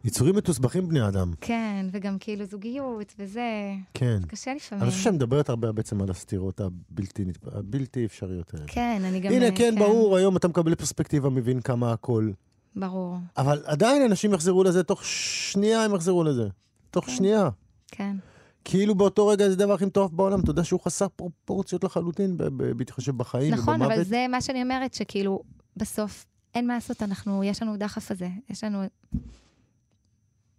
[0.03, 1.31] יצורים מתוסבכים בני אדם.
[1.41, 4.17] כן, וגם כאילו זוגיות וזה, כן.
[4.21, 4.83] זה קשה לפעמים.
[4.83, 8.65] אני חושב שאת מדברת הרבה בעצם על הסתירות הבלתי, הבלתי אפשריות האלה.
[8.67, 9.33] כן, אני גם...
[9.33, 12.31] הנה, כן, ברור, היום אתה מקבל פרספקטיבה, מבין כמה הכל.
[12.75, 16.47] ברור, אבל עדיין אנשים יחזרו לזה, תוך שנייה הם יחזרו לזה.
[16.91, 17.11] תוך כן.
[17.11, 17.49] שנייה.
[17.87, 18.15] כן.
[18.65, 22.37] כאילו באותו רגע זה הדבר הכי מטורף בעולם, אתה יודע שהוא חסר פרופורציות לחלוטין,
[22.77, 23.91] בהתחשב בחיים נכון, ובמוות.
[23.91, 25.43] אבל זה מה שאני אומרת, שכאילו,
[25.77, 28.83] בסוף אין מה לעשות, אנחנו, יש לנו דחף הזה, יש לנו...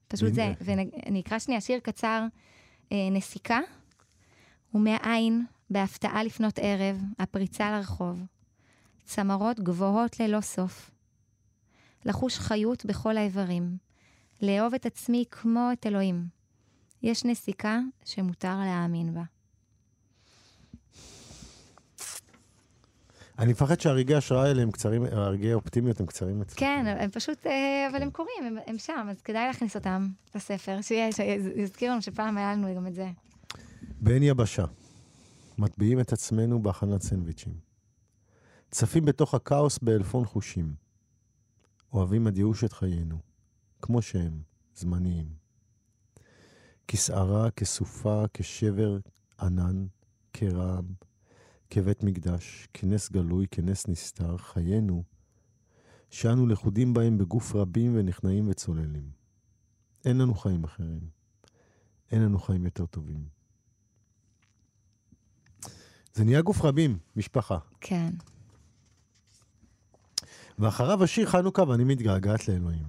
[0.09, 0.53] פשוט זה.
[0.61, 2.27] ואני אקרא שנייה שיר קצר,
[2.93, 3.61] אה, נסיקה,
[4.75, 8.23] ומהעין, בהפתעה לפנות ערב, הפריצה לרחוב.
[9.05, 10.91] צמרות גבוהות ללא סוף.
[12.05, 13.77] לחוש חיות בכל האיברים.
[14.43, 16.27] לאהוב את עצמי כמו את אלוהים.
[17.05, 19.23] יש נסיקה שמותר להאמין בה.
[23.39, 26.61] אני מפחד שהרגעי ההשראה האלה הם קצרים, הרגעי האופטימיות הם קצרים אצלך.
[26.61, 30.79] כן, הם פשוט, אה, אבל הם קורים, הם, הם שם, אז כדאי להכניס אותם לספר,
[30.81, 33.11] שיזכיר לנו שפעם היה לנו גם את זה.
[34.01, 34.65] בעין יבשה,
[35.59, 37.53] מטביעים את עצמנו בהכנת סנדוויצ'ים.
[38.71, 40.75] צפים בתוך הכאוס באלפון חושים.
[41.93, 43.19] אוהבים עד ייאוש את חיינו,
[43.83, 44.43] כמו שהם,
[44.75, 45.44] זמניים.
[46.89, 48.99] כסערה, כסופה, כשבר
[49.41, 49.87] ענן,
[50.33, 50.85] כרעם,
[51.71, 55.03] כבית מקדש, כנס גלוי, כנס נסתר, חיינו,
[56.11, 59.11] שאנו לכודים בהם בגוף רבים ונכנעים וצוללים.
[60.05, 61.01] אין לנו חיים אחרים.
[62.13, 63.25] אין לנו חיים יותר טובים.
[66.15, 67.59] זה נהיה גוף רבים, משפחה.
[67.81, 68.11] כן.
[70.59, 72.87] ואחריו השיר חנוכה ואני מתגעגעת לאלוהים.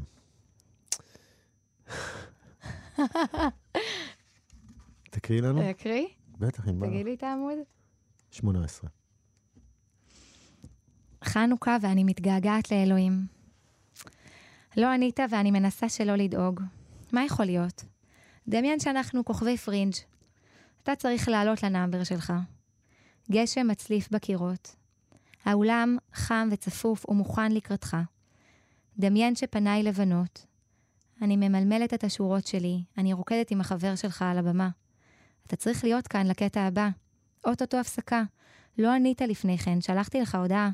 [5.25, 5.61] תקריאי לנו?
[5.61, 6.07] להקריא?
[6.39, 6.87] בטח, אם בא.
[6.87, 7.57] תגיד לי את העמוד.
[8.31, 8.89] 18.
[11.23, 13.25] חנוכה ואני מתגעגעת לאלוהים.
[14.77, 16.61] לא ענית ואני מנסה שלא לדאוג.
[17.11, 17.83] מה יכול להיות?
[18.47, 19.93] דמיין שאנחנו כוכבי פרינג'.
[20.83, 22.33] אתה צריך לעלות לנאמבר שלך.
[23.31, 24.75] גשם מצליף בקירות.
[25.45, 27.97] האולם חם וצפוף ומוכן לקראתך.
[28.97, 30.45] דמיין שפניי לבנות.
[31.21, 34.69] אני ממלמלת את השורות שלי, אני רוקדת עם החבר שלך על הבמה.
[35.47, 36.89] אתה צריך להיות כאן לקטע הבא.
[37.45, 38.23] אוטוטו הפסקה.
[38.77, 40.69] לא ענית לפני כן, שלחתי לך הודעה.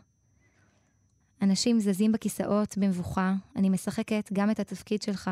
[1.42, 5.32] אנשים זזים בכיסאות במבוכה, אני משחקת גם את התפקיד שלך.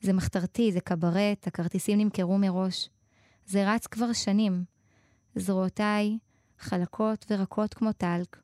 [0.00, 2.88] זה מחתרתי, זה קברט, הכרטיסים נמכרו מראש.
[3.46, 4.64] זה רץ כבר שנים.
[5.34, 6.18] זרועותיי
[6.58, 8.36] חלקות ורקות כמו טלק.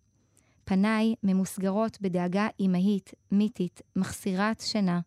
[0.64, 5.00] פניי ממוסגרות בדאגה אמהית, מיתית, מחסירת שינה.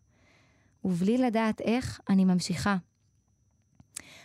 [0.84, 2.76] ובלי לדעת איך, אני ממשיכה.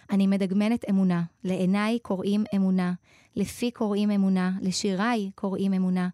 [0.10, 2.94] אני מדגמנת אמונה, לעיניי קוראים אמונה,
[3.36, 6.10] לפי קוראים אמונה, לשיריי קוראים אמונה.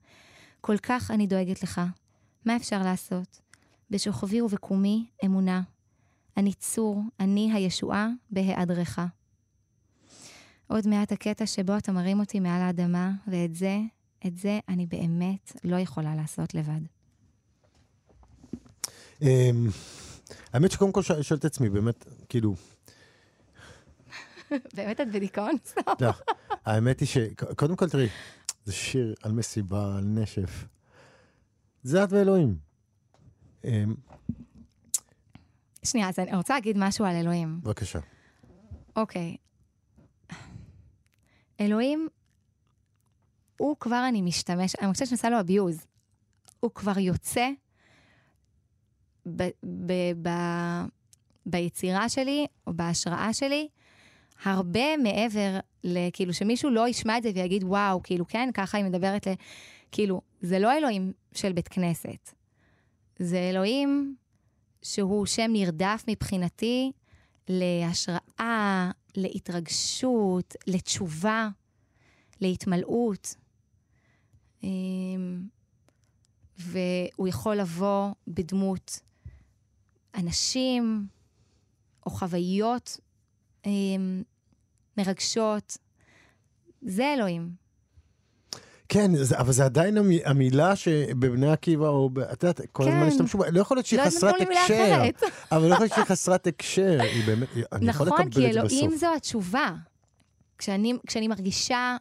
[0.62, 1.82] כל כך אני דואגת לך.
[2.46, 3.42] מה אפשר לעשות?
[3.90, 5.62] בשוכבי ובקומי אמונה.
[6.38, 9.00] אני צור, אני הישועה בהיעדרך.
[10.68, 13.80] עוד מעט הקטע שבו אתה מרים אותי מעל האדמה, ואת זה,
[14.28, 16.82] את זה אני באמת לא יכולה לעשות לבד.
[19.22, 19.68] אמ,
[20.54, 22.56] האמת שקודם כל שואל את עצמי, באמת, כאילו,
[24.76, 25.56] באמת את בדיכאון?
[26.02, 26.12] לא,
[26.66, 28.08] האמת היא שקודם כל, תראי,
[28.66, 30.66] זה שיר על מסיבה, על נשף.
[31.84, 32.58] זה את ואלוהים.
[33.64, 33.96] אמ,
[35.84, 37.60] שנייה, אז אני רוצה להגיד משהו על אלוהים.
[37.64, 38.00] בבקשה.
[38.96, 39.38] אוקיי.
[41.60, 42.08] אלוהים,
[43.58, 45.86] הוא כבר אני משתמש, אני חושבת שנעשה לו abuse.
[46.60, 47.50] הוא כבר יוצא
[49.26, 50.30] ב, ב, ב,
[51.46, 53.68] ביצירה שלי, או בהשראה שלי,
[54.44, 59.28] הרבה מעבר לכאילו שמישהו לא ישמע את זה ויגיד, וואו, כאילו, כן, ככה היא מדברת
[59.28, 59.34] ל...
[59.92, 62.34] כאילו, זה לא אלוהים של בית כנסת.
[63.20, 64.16] זה אלוהים
[64.82, 66.92] שהוא שם נרדף מבחינתי
[67.50, 71.50] להשראה, להתרגשות, לתשובה,
[72.42, 73.36] להתמלאות.
[74.64, 75.48] אמ,
[76.58, 79.00] והוא יכול לבוא בדמות
[80.16, 81.08] אנשים
[82.06, 82.98] או חוויות
[84.98, 85.78] מרגשות.
[86.82, 87.66] זה אלוהים.
[88.90, 93.08] כן, זה, אבל זה עדיין המ- המילה שבבני עקיבא, או את יודעת, כל הזמן כן.
[93.08, 95.02] השתמשו בה, לא יכול להיות שהיא לא חסרת הקשר.
[95.52, 98.54] אבל לא יכול להיות שהיא חסרת הקשר, היא באמת, אני יכול נכון, לקבל כי את
[98.54, 99.00] זה אלוהים בסוף.
[99.00, 99.74] זו התשובה.
[100.58, 101.98] כשאני, כשאני מרגישה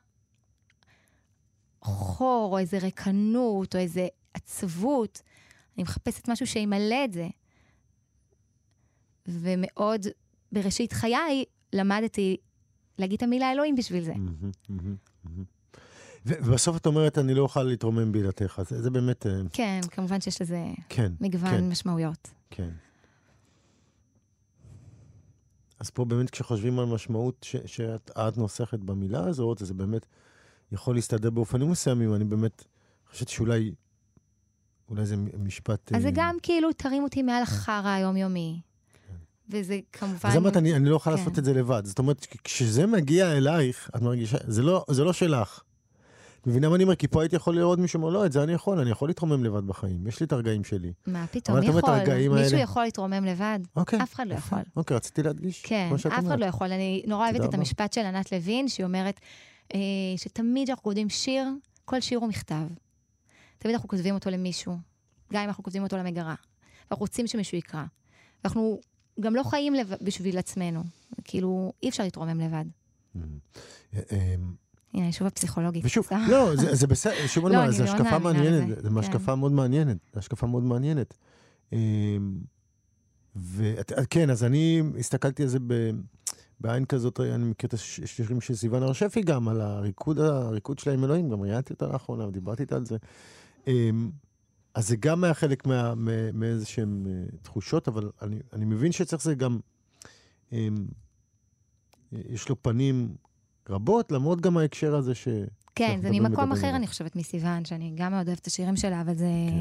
[1.82, 5.22] חור, או איזה ריקנות, או איזה עצבות,
[5.76, 7.28] אני מחפשת משהו שימלא את זה.
[9.28, 10.06] ומאוד
[10.52, 12.36] בראשית חיי למדתי
[12.98, 14.12] להגיד את המילה אלוהים בשביל זה.
[16.26, 18.62] ובסוף את אומרת, אני לא אוכל להתרומם בלעדיך.
[18.62, 19.26] זה, זה באמת...
[19.26, 21.68] אה, כן, כמובן שיש לזה כן, מגוון כן.
[21.68, 22.30] משמעויות.
[22.50, 22.70] כן.
[25.80, 30.06] אז פה באמת כשחושבים על משמעות ש, שאת נוסחת במילה הזאת, זה באמת
[30.72, 32.14] יכול להסתדר באופנים מסוימים.
[32.14, 32.64] אני באמת
[33.10, 33.74] חושבת שאולי,
[34.88, 35.92] אולי זה משפט...
[35.94, 38.60] אז זה אה, גם כאילו, תרים אותי מעל החרא היומיומי.
[39.48, 40.28] וזה כמובן...
[40.28, 41.18] אז אמרת, אני, אני לא יכול כן.
[41.18, 41.82] לעשות את זה לבד.
[41.84, 45.60] זאת אומרת, כשזה מגיע אלייך, את מרגישה, זה לא, זה לא שלך.
[46.46, 46.94] מבינה מה אני אומר?
[46.96, 49.44] כי פה הייתי יכול לראות מישהו אומר, לא, את זה אני יכול, אני יכול להתרומם
[49.44, 50.06] לבד בחיים.
[50.06, 50.92] יש לי את הרגעים שלי.
[51.06, 51.74] מה פתאום, אומרת,
[52.28, 52.38] יכול?
[52.40, 53.58] מישהו האלה- יכול להתרומם לבד?
[53.76, 54.02] אוקיי.
[54.02, 54.58] אף אחד לא יכול.
[54.76, 55.62] אוקיי, רציתי להדגיש.
[55.62, 56.38] כן, אף אחד אומרת.
[56.40, 56.72] לא יכול.
[56.72, 57.54] אני נורא אוהבת את.
[57.54, 59.20] המשפט של ענת לוין, שהיא אומרת
[59.74, 59.78] אה,
[60.16, 61.48] שתמיד כשאנחנו כותבים שיר,
[61.84, 62.66] כל שיר הוא מכתב.
[63.58, 64.76] תמיד אנחנו כותבים אותו למישהו,
[65.32, 66.34] גם אם אנחנו כותבים אותו למגרה.
[66.90, 67.82] ואנחנו רוצים שמישהו יקרא.
[68.44, 68.80] ואנחנו
[69.20, 69.92] גם לא חיים לב...
[70.02, 70.82] בשביל עצמנו.
[71.24, 72.64] כאילו, אי אפשר להתרומם לבד.
[73.16, 73.20] אה,
[74.12, 74.34] אה,
[74.94, 75.84] הנה, שוב הפסיכולוגית.
[75.84, 76.08] ושוב.
[76.28, 78.98] לא, זה, זה בסדר, שוב אני לא, אומר, זו השקפה מעניינת, זו כן.
[78.98, 81.14] השקפה מאוד מעניינת, זו השקפה מאוד מעניינת.
[83.36, 85.90] וכן, אז אני הסתכלתי על זה ב-
[86.60, 90.78] בעין כזאת, אני מכיר את הש- השירים של סיוון הר שפי גם, על הריקוד, הריקוד
[90.78, 92.96] שלה עם אלוהים, גם ראיינתי אותה לאחרונה ודיברתי איתה על זה.
[94.74, 98.92] אז זה גם היה חלק מה- מה- מאיזה שהן אה, תחושות, אבל אני, אני מבין
[98.92, 99.58] שצריך זה גם,
[100.52, 100.86] אמ,
[102.12, 103.14] יש לו פנים
[103.68, 105.28] רבות, למרות גם ההקשר הזה ש...
[105.74, 106.52] כן, זה ממקום.
[106.52, 109.26] אחר, אני חושבת, מסיוון, שאני גם מאוד אוהבת את השירים שלה, אבל זה...
[109.50, 109.58] כן.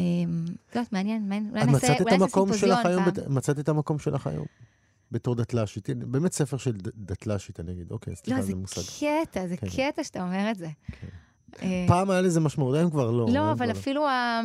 [0.00, 1.50] אמ, לא יודעת, מעניין, מעניין.
[1.50, 3.04] אולי נעשה אולי נעשה סימפוזיון פעם.
[3.04, 4.46] בת- מצאת את המקום שלך היום?
[5.12, 8.80] בתור דתל"שית, באמת ספר של דתל"שית, אני אגיד, אוקיי, סליחה, לא, זה זה מושג.
[9.24, 9.66] קטע, זה כן.
[9.76, 10.68] קטע שאתה אומר את זה.
[10.86, 11.06] כן.
[11.62, 13.26] אה, פעם היה לזה משמעות, היום כבר לא.
[13.32, 14.40] לא, אבל כבר אפילו, ה-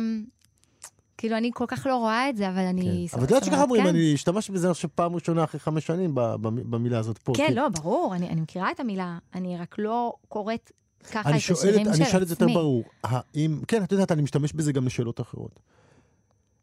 [1.18, 3.06] כאילו, אני כל כך לא רואה את זה, אבל אני...
[3.10, 3.16] כן.
[3.16, 3.88] אבל את יודעת שככה אומרים, כן.
[3.88, 6.10] אני השתמשתי בזה עכשיו פעם ראשונה אחרי חמש שנים
[6.42, 7.32] במילה הזאת פה.
[7.36, 10.72] כן, לא, ברור, אני מכירה את המילה, אני רק לא קוראת
[11.12, 12.54] ככה את השירים של אני שואל את זה יותר עצמי.
[12.54, 12.84] ברור.
[13.04, 15.60] האם, כן, את יודעת, אני משתמש בזה גם לשאלות אחרות.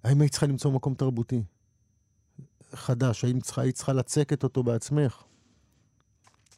[0.04, 1.42] האם היית צריכה למצוא מקום תרבותי
[2.74, 3.24] חדש?
[3.26, 5.24] האם היית צריכה לצקת אותו בעצמך?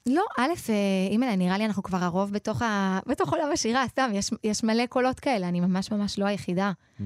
[0.09, 0.75] לא, א', אה,
[1.11, 4.85] אימא'לה, נראה לי אנחנו כבר הרוב בתוך ה- בתוך עולם השירה, סתם, יש- יש מלא
[4.85, 6.71] קולות כאלה, אני ממש ממש לא היחידה.
[6.99, 7.01] Mm.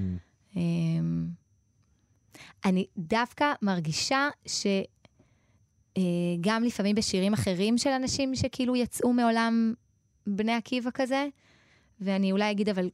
[0.55, 1.27] אמ,
[2.65, 4.29] אני דווקא מרגישה
[5.97, 9.73] שגם לפעמים בשירים אחרים של אנשים שכאילו יצאו מעולם
[10.27, 11.27] בני עקיבא כזה,
[12.01, 12.89] ואני אולי אגיד, אבל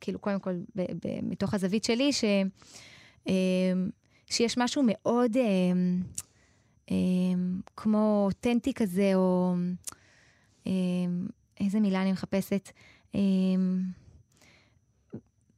[0.00, 2.24] כאילו, קודם כל, ב- ב- מתוך הזווית שלי, ש,
[3.26, 3.32] אמ,
[4.30, 6.02] שיש משהו מאוד אמ,
[7.76, 9.54] כמו אותנטי כזה, או
[10.66, 11.26] אמ,
[11.60, 12.70] איזה מילה אני מחפשת?
[13.14, 13.82] אמ,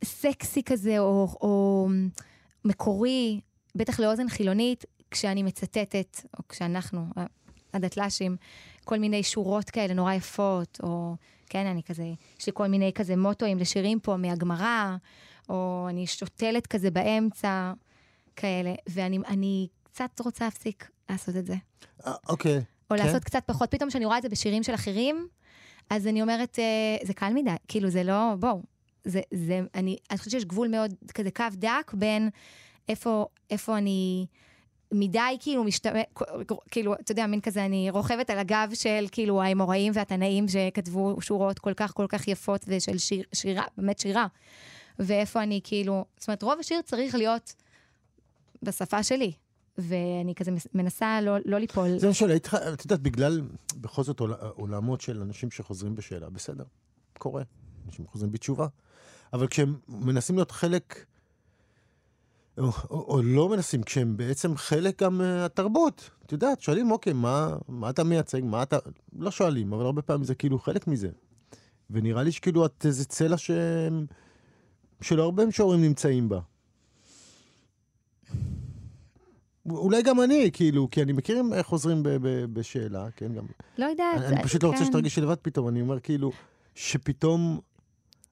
[0.05, 1.89] סקסי כזה, או, או
[2.65, 3.41] מקורי,
[3.75, 7.07] בטח לאוזן חילונית, כשאני מצטטת, או כשאנחנו,
[7.73, 8.37] הדתל"שים,
[8.85, 13.17] כל מיני שורות כאלה נורא יפות, או כן, אני כזה, יש לי כל מיני כזה
[13.17, 14.97] מוטואים לשירים פה מהגמרא,
[15.49, 17.73] או אני שותלת כזה באמצע,
[18.39, 21.55] כאלה, ואני אני קצת רוצה להפסיק לעשות את זה.
[22.07, 22.57] אה, אוקיי.
[22.57, 23.07] או כן.
[23.07, 23.71] לעשות קצת פחות.
[23.71, 25.29] פתאום כשאני רואה את זה בשירים של אחרים,
[25.91, 28.63] אז אני אומרת, אה, זה קל מדי, כאילו, זה לא, בואו.
[29.05, 32.31] זה, זה, אני, אני חושבת שיש גבול מאוד, כזה קו דק בין
[32.89, 34.27] איפה, איפה אני
[34.93, 36.03] מדי כאילו משתמש,
[36.71, 41.59] כאילו, אתה יודע, מין כזה, אני רוכבת על הגב של כאילו האמוראים והתנאים שכתבו שורות
[41.59, 44.27] כל כך כל כך יפות ושל שיר, שירה, באמת שירה.
[44.99, 47.55] ואיפה אני כאילו, זאת אומרת, רוב השיר צריך להיות
[48.63, 49.33] בשפה שלי.
[49.79, 51.99] ואני כזה מנסה לא, לא ליפול.
[51.99, 53.43] זה מה שאני איתך, את יודעת, בגלל,
[53.81, 56.65] בכל זאת, עול- עולמות של אנשים שחוזרים בשאלה, בסדר,
[57.19, 57.43] קורה.
[57.87, 58.67] אנשים חוזרים בתשובה.
[59.33, 61.05] אבל כשהם מנסים להיות חלק,
[62.59, 66.11] או, או, או לא מנסים, כשהם בעצם חלק גם מהתרבות.
[66.27, 68.79] את יודעת, שואלים, אוקיי, מה, מה אתה מייצג, מה אתה...
[69.19, 71.09] לא שואלים, אבל הרבה פעמים זה כאילו חלק מזה.
[71.91, 73.51] ונראה לי שכאילו את איזה צלע ש...
[75.01, 76.41] שלא הרבה משוררים נמצאים בה.
[79.71, 83.45] אולי גם אני, כאילו, כי אני מכיר איך חוזרים ב- ב- בשאלה, כן, גם...
[83.79, 84.19] לא יודעת.
[84.21, 84.87] אני, אני פשוט לא רוצה כן.
[84.87, 86.33] שתרגישי לבד פתאום, אני אומר כאילו,
[86.75, 87.61] שפתאום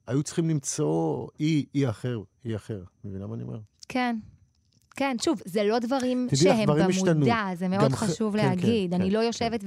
[0.06, 2.82] היו צריכים למצוא אי, אי אחר, אי אחר.
[3.04, 3.58] מבינה מה אני אומר?
[3.88, 4.16] כן.
[4.98, 7.14] כן, שוב, זה לא דברים שהם דברים השתנו.
[7.14, 8.90] במודע, זה מאוד גם ח- חשוב כן, כן, להגיד.
[8.94, 9.24] כן, אני לא כן.
[9.26, 9.64] יושבת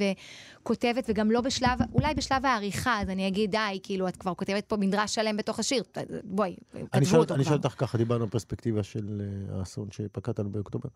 [0.61, 4.65] וכותבת, וגם לא בשלב, אולי בשלב העריכה, אז אני אגיד, די, כאילו, את כבר כותבת
[4.65, 5.83] פה מדרש שלם בתוך השיר,
[6.23, 7.49] בואי, אני כתבו אותו אני כבר.
[7.49, 9.21] שואל אותך ככה, דיברנו על פרספקטיבה של
[9.51, 10.89] אה, האסון שפקד אותנו באוקטובר.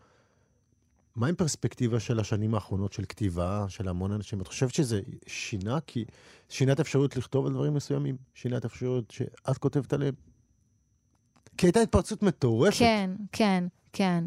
[1.16, 4.40] מה עם פרספקטיבה של השנים האחרונות של כתיבה, של המון אנשים?
[4.40, 5.78] את חושבת שזה שינה?
[5.86, 6.04] כי
[6.48, 8.16] שינה את האפשרות לכתוב על דברים מסוימים?
[8.34, 10.14] שינה את האפשרות שאת כותבת עליהם?
[11.58, 12.78] כי הייתה התפרצות מטורפת.
[12.78, 14.24] כן, כן, כן.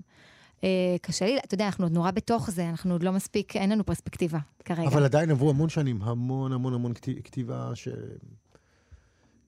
[0.64, 3.70] אה, קשה לי, אתה יודע, אנחנו עוד נורא בתוך זה, אנחנו עוד לא מספיק, אין
[3.70, 4.88] לנו פרספקטיבה כרגע.
[4.88, 7.88] אבל עדיין עברו המון שנים, המון המון המון כת- כתיבה ש...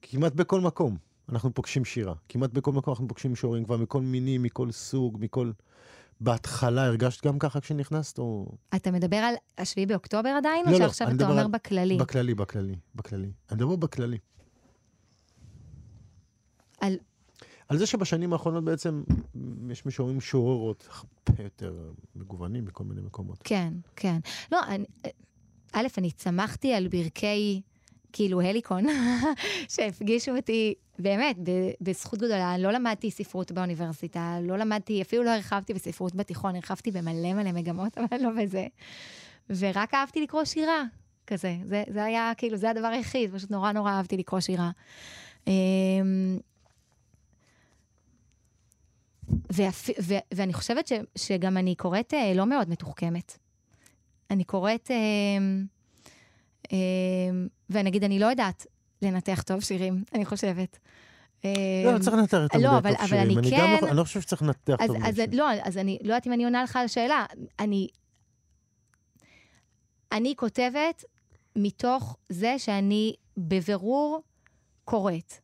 [0.02, 0.96] כמעט בכל מקום
[1.28, 2.14] אנחנו פוגשים שירה.
[2.28, 5.50] כמעט בכל מקום אנחנו פוגשים משוררים כבר מכל מיני, מכל סוג, מכל...
[6.20, 8.52] בהתחלה הרגשת גם ככה כשנכנסת, או...
[8.76, 11.96] אתה מדבר על השביעי באוקטובר עדיין, לא, או לא, שעכשיו אני אתה אומר על- בכללי?
[11.98, 13.30] בכללי, בכללי, בכללי.
[13.50, 14.18] אני מדבר בכללי.
[16.80, 16.98] על-
[17.68, 19.02] על זה שבשנים האחרונות בעצם
[19.70, 23.38] יש מי שאומרים שוררות הרבה יותר מגוונים בכל מיני מקומות.
[23.44, 24.18] כן, כן.
[24.52, 24.84] לא, אני,
[25.72, 27.62] א', אני צמחתי על ברכי,
[28.12, 28.84] כאילו, הליקון,
[29.74, 31.36] שהפגישו אותי, באמת,
[31.80, 32.58] בזכות גדולה.
[32.58, 37.98] לא למדתי ספרות באוניברסיטה, לא למדתי, אפילו לא הרחבתי בספרות בתיכון, הרחבתי במלא מלא מגמות,
[37.98, 38.66] אבל לא בזה.
[39.50, 40.84] ורק אהבתי לקרוא שירה,
[41.26, 41.56] כזה.
[41.64, 44.70] זה, זה היה, כאילו, זה הדבר היחיד, פשוט נורא נורא אהבתי לקרוא שירה.
[45.46, 46.38] אמ,
[49.52, 49.90] ואפ...
[50.02, 50.14] ו...
[50.34, 50.92] ואני חושבת ש...
[51.16, 53.38] שגם אני קוראת אה, לא מאוד מתוחכמת.
[54.30, 54.96] אני קוראת, אה,
[56.72, 56.78] אה,
[57.70, 58.66] ונגיד, אני לא יודעת
[59.02, 60.78] לנתח טוב שירים, אני חושבת.
[61.44, 61.50] לא,
[61.94, 63.38] לא צריך לנתח יותר לא, אבל- טוב אבל שירים.
[63.38, 65.30] אני כן- לא- אני לא חושב שצריך לנתח טוב שירים.
[65.32, 67.24] לא, אז אני לא יודעת אם אני עונה לך על השאלה.
[67.60, 67.88] אני
[70.12, 71.04] אני כותבת
[71.56, 74.22] מתוך זה שאני בבירור
[74.84, 75.34] קוראת.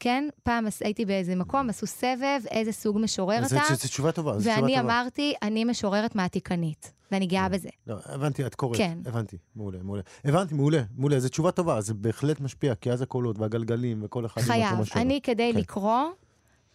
[0.00, 0.28] כן?
[0.42, 4.60] פעם הייתי באיזה מקום, עשו סבב, איזה סוג משורר אתה, זה תשובה טובה, זו תשובה
[4.62, 4.80] ואני.
[4.80, 7.68] אמרתי, אני משוררת מעתיקנית, ואני גאה בזה.
[7.86, 8.78] לא, הבנתי, את קוראת.
[8.78, 8.98] כן.
[9.06, 10.02] הבנתי, מעולה, מעולה.
[10.24, 14.40] הבנתי, מעולה, מעולה, זו תשובה טובה, זה בהחלט משפיע, כי אז הקולות והגלגלים וכל אחד
[14.40, 14.78] חייב.
[14.96, 15.58] אני כדי כן.
[15.58, 16.04] לקרוא,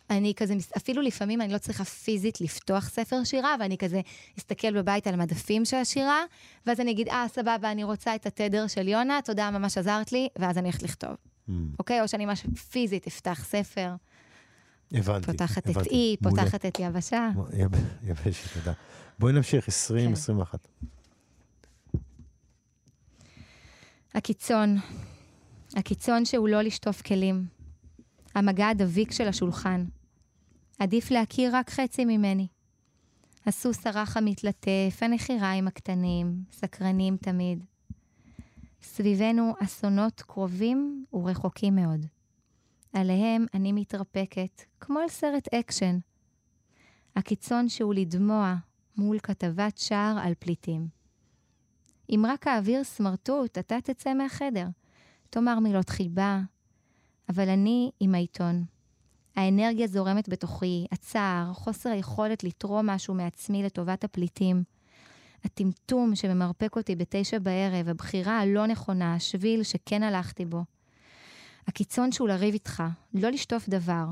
[0.09, 4.01] אני כזה, אפילו לפעמים אני לא צריכה פיזית לפתוח ספר שירה, ואני כזה
[4.39, 6.23] אסתכל בבית על המדפים של השירה,
[6.65, 10.27] ואז אני אגיד, אה, סבבה, אני רוצה את התדר של יונה, תודה, ממש עזרת לי,
[10.39, 11.32] ואז אני הולכת לכתוב.
[11.49, 12.01] Mm, אוקיי?
[12.01, 13.95] או שאני ממש פיזית אפתח ספר,
[14.91, 15.89] הבנתי, פותחת את הבנתי.
[15.89, 16.41] אי, מעולה.
[16.43, 17.29] פותחת את יבשה.
[17.53, 17.69] יב-
[18.03, 18.73] יבשת, תודה.
[19.19, 20.13] בואי נמשיך, 20, כן.
[20.13, 20.67] 21.
[24.13, 24.77] הקיצון,
[25.75, 27.45] הקיצון שהוא לא לשטוף כלים.
[28.35, 29.85] המגע הדביק של השולחן.
[30.79, 32.47] עדיף להכיר רק חצי ממני.
[33.45, 37.63] הסוס הרך המתלטף, הנחיריים הקטנים, סקרנים תמיד.
[38.83, 42.05] סביבנו אסונות קרובים ורחוקים מאוד.
[42.93, 45.97] עליהם אני מתרפקת, כמו על סרט אקשן.
[47.15, 48.55] הקיצון שהוא לדמוע
[48.97, 50.87] מול כתבת שער על פליטים.
[52.09, 54.67] אם רק האוויר סמרטוט, אתה תצא מהחדר.
[55.29, 56.41] תאמר מילות חיבה,
[57.29, 58.65] אבל אני עם העיתון.
[59.35, 64.63] האנרגיה זורמת בתוכי, הצער, חוסר היכולת לתרום משהו מעצמי לטובת הפליטים.
[65.45, 70.63] הטמטום שממרפק אותי בתשע בערב, הבחירה הלא נכונה, השביל שכן הלכתי בו.
[71.67, 72.83] הקיצון שהוא לריב איתך,
[73.13, 74.05] לא לשטוף דבר.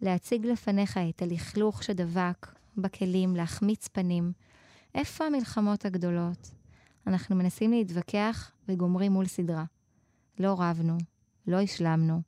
[0.00, 4.32] להציג לפניך את הלכלוך שדבק בכלים, להחמיץ פנים.
[4.94, 6.50] איפה המלחמות הגדולות?
[7.06, 9.64] אנחנו מנסים להתווכח וגומרים מול סדרה.
[10.38, 10.98] לא רבנו,
[11.46, 12.22] לא השלמנו.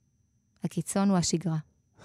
[0.64, 1.57] הקיצון הוא השגרה.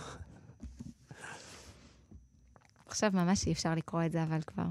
[2.87, 4.67] עכשיו ממש אי אפשר לקרוא את זה, אבל כבר.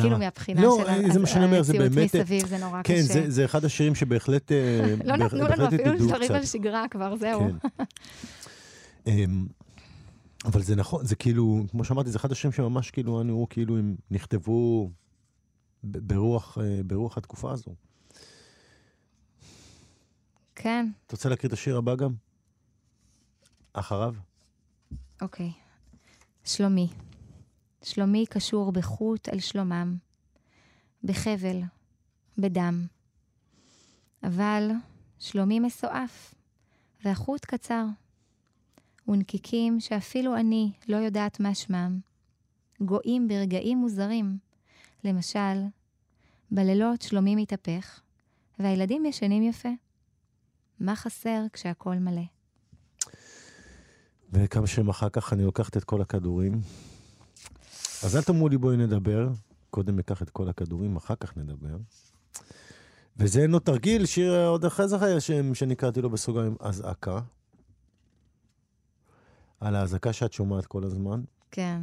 [0.00, 3.02] כאילו מהבחינה לא, של זה המציאות באמת- מסביב, זה נורא כן, קשה.
[3.02, 4.52] זה, זה אחד השירים שבהחלט...
[4.52, 6.32] אה, לא נתנו לנו בהחלט אפילו דברים.
[6.32, 7.40] על שגרה כבר, זהו.
[7.40, 7.84] כן.
[9.06, 9.46] אמ,
[10.44, 13.96] אבל זה נכון, זה כאילו, כמו שאמרתי, זה אחד השירים שממש כאילו נראו כאילו הם
[14.10, 14.90] נכתבו
[15.84, 17.70] ברוח, אה, ברוח התקופה הזו.
[20.54, 22.12] כן, את רוצה להקריא את השיר הבא גם?
[23.72, 24.14] אחריו?
[25.22, 25.52] אוקיי.
[26.44, 26.88] שלומי.
[27.82, 29.96] שלומי קשור בחוט אל שלומם,
[31.04, 31.60] בחבל,
[32.38, 32.86] בדם.
[34.22, 34.70] אבל
[35.18, 36.34] שלומי מסועף,
[37.04, 37.84] והחוט קצר.
[39.08, 41.98] ונקיקים שאפילו אני לא יודעת מה שמם.
[42.80, 44.38] גואים ברגעים מוזרים.
[45.04, 45.62] למשל,
[46.50, 48.00] בלילות שלומי מתהפך,
[48.58, 49.68] והילדים ישנים יפה.
[50.80, 52.22] מה חסר כשהכול מלא?
[54.32, 56.60] וכמה שנים אחר כך אני לוקחת את כל הכדורים.
[58.04, 59.28] אז אל תאמרו לי בואי נדבר,
[59.70, 61.76] קודם אקח את כל הכדורים, אחר כך נדבר.
[63.16, 67.20] וזה אינו תרגיל, שיר עוד אחרי זה היה שם שאני קראתי לו בסוגריים אזעקה.
[69.60, 71.22] על האזעקה שאת שומעת כל הזמן.
[71.50, 71.80] כן.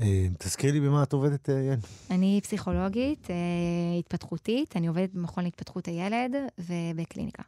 [0.00, 1.78] אה, תזכירי לי במה את עובדת, אה, יעל.
[2.10, 7.42] אני פסיכולוגית, אה, התפתחותית, אני עובדת במכון להתפתחות הילד ובקליניקה.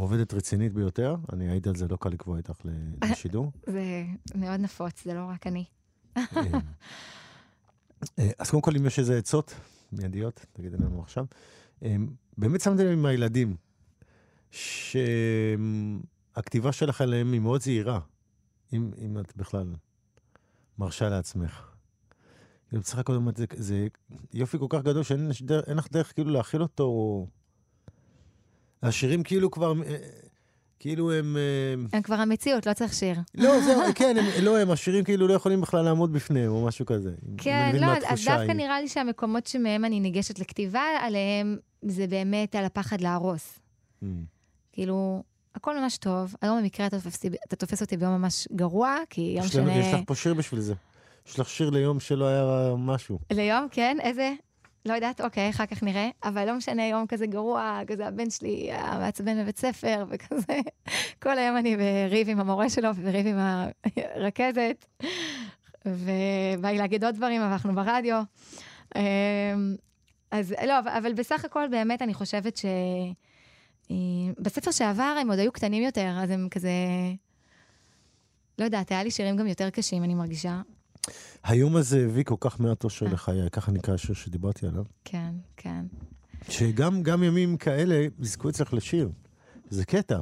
[0.00, 2.52] עובדת רצינית ביותר, אני אעיד על זה, לא קל לקבוע איתך
[3.10, 3.52] לשידור.
[3.66, 5.64] זה מאוד נפוץ, זה לא רק אני.
[6.16, 6.22] אה,
[8.18, 9.54] אה, אז קודם כל, אם יש איזה עצות
[9.92, 11.24] מיידיות, תגידי לנו עכשיו.
[11.82, 11.96] אה,
[12.38, 13.56] באמת שמתי לב עם הילדים,
[14.50, 18.00] שהכתיבה שלך עליהם היא מאוד זהירה,
[18.72, 19.74] אם, אם את בכלל
[20.78, 21.72] מרשה לעצמך.
[22.68, 23.86] כאילו, צריכה קודם, זה, זה
[24.34, 25.30] יופי כל כך גדול שאין
[25.76, 27.26] לך דרך כאילו להכיל אותו.
[28.82, 29.96] השירים כאילו כבר, אה,
[30.78, 31.36] כאילו הם...
[31.36, 33.16] אה, הם כבר המציאות, לא צריך שיר.
[33.34, 36.86] לא, זהו, כן, הם, לא, הם השירים כאילו לא יכולים בכלל לעמוד בפניהם, או משהו
[36.86, 37.10] כזה.
[37.36, 42.64] כן, לא, אז דווקא נראה לי שהמקומות שמהם אני ניגשת לכתיבה, עליהם זה באמת על
[42.64, 43.58] הפחד להרוס.
[44.02, 44.06] Mm.
[44.72, 45.22] כאילו,
[45.54, 46.34] הכל ממש טוב.
[46.42, 49.78] היום במקרה אתה תופס, אתה תופס אותי ביום ממש גרוע, כי יום שני...
[49.78, 50.74] יש לך פה שיר בשביל זה.
[51.28, 53.18] יש לך שיר ליום שלא היה משהו.
[53.32, 53.96] ליום, כן?
[54.00, 54.32] איזה?
[54.86, 56.08] לא יודעת, אוקיי, אחר כך נראה.
[56.24, 60.60] אבל לא משנה, יום כזה גרוע, כזה הבן שלי מעצבן בבית ספר, וכזה.
[61.22, 63.38] כל היום אני בריב עם המורה שלו ובריב עם
[63.96, 64.86] הרכזת,
[65.86, 68.22] ובא לי להגיד עוד דברים, אבל אנחנו ברדיו.
[68.96, 69.02] אמ,
[70.30, 72.64] אז לא, אבל בסך הכל באמת אני חושבת ש...
[73.90, 73.96] אה,
[74.38, 76.70] בספר שעבר הם עוד היו קטנים יותר, אז הם כזה...
[78.58, 80.60] לא יודעת, היה לי שירים גם יותר קשים, אני מרגישה.
[81.44, 83.12] היום הזה הביא כל כך מעט אושר אה.
[83.12, 84.84] לחיי, ככה נקרא השיר שדיברתי עליו.
[85.04, 85.84] כן, כן.
[86.48, 89.10] שגם ימים כאלה יזכו אצלך לשיר.
[89.70, 90.18] זה קטע.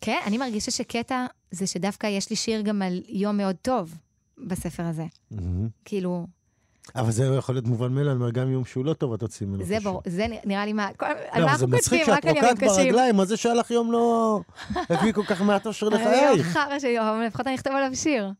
[0.00, 3.94] כן, אני מרגישה שקטע זה שדווקא יש לי שיר גם על יום מאוד טוב
[4.38, 5.04] בספר הזה.
[5.84, 6.26] כאילו,
[6.94, 9.46] אבל זה יכול להיות מובן מאליו, אני אומר, גם יום שהוא לא טוב, את תוציא
[9.46, 10.88] ממנו זה ברור, זה נראה לי מה,
[11.30, 12.56] על מה אנחנו כותבים, רק על ימים קשים.
[12.56, 14.40] זה מצחיק שאת רוקעת ברגליים, מה זה שהיה לך יום לא...
[14.90, 16.36] הביא כל כך מעט אושר לחייך.
[16.36, 18.30] יום חרא של יום, לפחות אני אכתוב עליו שיר.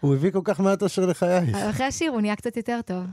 [0.00, 1.56] הוא הביא כל כך מעט אושר לחייך.
[1.56, 3.04] אחרי השיר הוא נהיה קצת יותר טוב.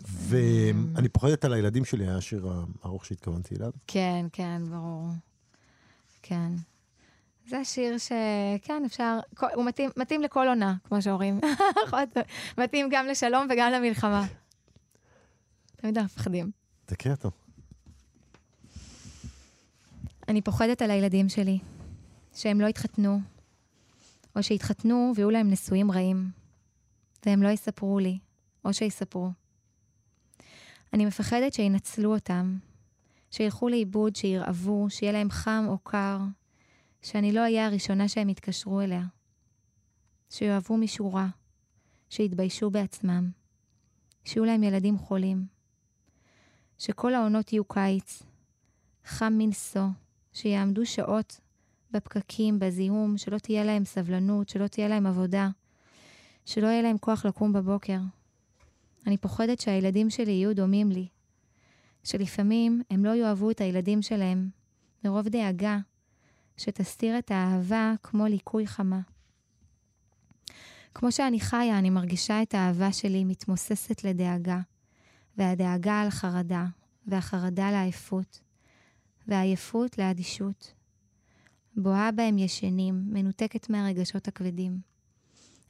[0.00, 2.48] ואני פוחדת על הילדים שלי, היה השיר
[2.82, 3.70] הארוך שהתכוונתי אליו.
[3.86, 5.08] כן, כן, ברור.
[6.22, 6.52] כן.
[7.48, 9.18] זה שיר שכן, אפשר,
[9.54, 11.40] הוא מתאים, מתאים לכל עונה, כמו שאומרים.
[12.58, 14.26] מתאים גם לשלום וגם למלחמה.
[15.76, 16.50] תמיד אנחנו מפחדים.
[16.86, 17.30] תקריא אותו.
[20.28, 21.58] אני פוחדת על הילדים שלי,
[22.34, 23.20] שהם לא יתחתנו,
[24.36, 26.30] או שיתחתנו ויהיו להם נשואים רעים,
[27.26, 28.18] והם לא יספרו לי,
[28.64, 29.30] או שיספרו.
[30.92, 32.58] אני מפחדת שינצלו אותם,
[33.30, 36.18] שילכו לאיבוד, שירעבו, שיהיה להם חם או קר,
[37.02, 39.02] שאני לא אהיה הראשונה שהם יתקשרו אליה.
[40.30, 41.28] שיאהבו משורה,
[42.10, 43.30] שיתביישו בעצמם,
[44.24, 45.46] שיהיו להם ילדים חולים,
[46.78, 48.22] שכל העונות יהיו קיץ,
[49.04, 49.88] חם מנשוא,
[50.32, 51.40] שיעמדו שעות
[51.96, 55.48] בפקקים, בזיהום, שלא תהיה להם סבלנות, שלא תהיה להם עבודה,
[56.46, 57.98] שלא יהיה להם כוח לקום בבוקר.
[59.06, 61.08] אני פוחדת שהילדים שלי יהיו דומים לי,
[62.04, 64.48] שלפעמים הם לא יאהבו את הילדים שלהם,
[65.04, 65.78] מרוב דאגה
[66.56, 69.00] שתסתיר את האהבה כמו ליקוי חמה.
[70.94, 74.60] כמו שאני חיה, אני מרגישה את האהבה שלי מתמוססת לדאגה,
[75.36, 76.66] והדאגה על חרדה,
[77.06, 78.40] והחרדה לעייפות,
[79.28, 80.74] והעייפות לאדישות.
[81.76, 84.78] בוהה בהם ישנים, מנותקת מהרגשות הכבדים.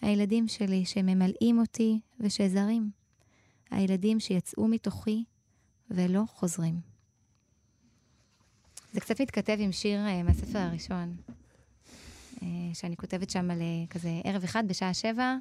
[0.01, 2.91] הילדים שלי שממלאים אותי ושזרים.
[3.71, 5.25] הילדים שיצאו מתוכי
[5.91, 6.81] ולא חוזרים.
[8.93, 11.17] זה קצת מתכתב עם שיר uh, מהספר הראשון,
[12.35, 12.41] uh,
[12.75, 15.37] שאני כותבת שם על uh, כזה ערב אחד בשעה שבע,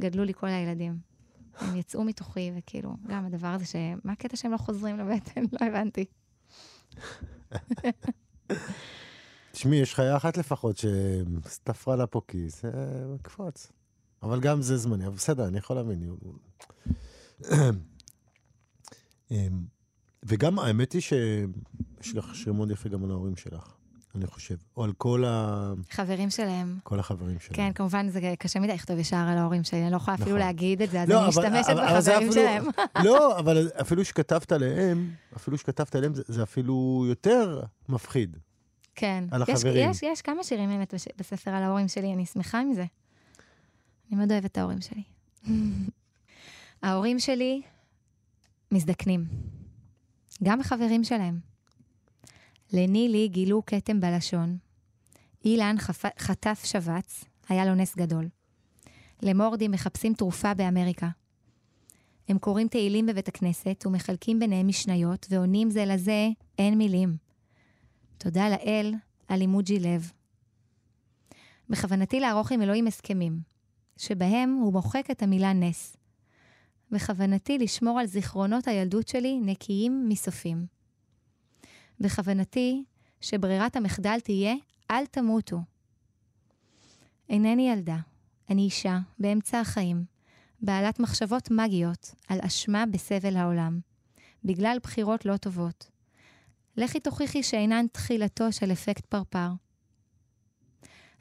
[0.00, 0.98] גדלו לי כל הילדים.
[1.60, 3.76] הם יצאו מתוכי, וכאילו, גם הדבר הזה ש...
[4.04, 5.42] מה הקטע שהם לא חוזרים לבטן?
[5.60, 6.04] לא הבנתי.
[9.56, 12.64] תשמעי, יש חיה אחת לפחות שסתפרה לה פה כיס,
[13.22, 13.72] קפוץ.
[14.22, 16.16] אבל גם זה זמני, אבל בסדר, אני יכול להבין.
[19.30, 19.36] אמ,
[20.28, 23.74] וגם האמת היא שיש לך שיר מאוד יפה גם על ההורים שלך,
[24.14, 24.54] אני חושב.
[24.76, 25.72] או על כל ה...
[25.90, 26.78] חברים שלהם.
[26.82, 27.56] כל החברים שלהם.
[27.56, 30.40] כן, כמובן, זה קשה מדי לכתוב ישר על ההורים שלי, אני לא יכולה אפילו נכון.
[30.40, 32.64] להגיד את זה, אז לא, אני משתמשת בחברים שלהם.
[33.04, 38.36] לא, אבל אפילו שכתבת עליהם, אפילו שכתבת עליהם, זה אפילו יותר מפחיד.
[38.96, 39.24] כן.
[39.30, 39.90] על החברים.
[39.90, 42.84] יש, יש כמה שירים באמת בספר על ההורים שלי, אני שמחה עם זה.
[44.08, 45.02] אני מאוד אוהבת את ההורים שלי.
[46.82, 47.62] ההורים שלי
[48.72, 49.24] מזדקנים.
[50.44, 51.40] גם החברים שלהם.
[52.72, 54.58] לנילי גילו כתם בלשון.
[55.44, 56.04] אילן חפ...
[56.18, 58.28] חטף שבץ, היה לו נס גדול.
[59.22, 61.08] למורדי מחפשים תרופה באמריקה.
[62.28, 66.28] הם קוראים תהילים בבית הכנסת ומחלקים ביניהם משניות ועונים זה לזה
[66.58, 67.25] אין מילים.
[68.18, 68.94] תודה לאל
[69.28, 70.12] על אימוג'י לב.
[71.68, 73.40] בכוונתי לערוך עם אלוהים הסכמים,
[73.96, 75.96] שבהם הוא מוחק את המילה נס,
[76.90, 80.66] בכוונתי לשמור על זיכרונות הילדות שלי נקיים מסופים.
[82.00, 82.84] בכוונתי
[83.20, 84.54] שברירת המחדל תהיה
[84.90, 85.60] אל תמותו.
[87.28, 87.96] אינני ילדה,
[88.50, 90.04] אני אישה באמצע החיים,
[90.60, 93.80] בעלת מחשבות מגיות על אשמה בסבל העולם,
[94.44, 95.95] בגלל בחירות לא טובות.
[96.76, 99.48] לכי תוכיחי שאינן תחילתו של אפקט פרפר.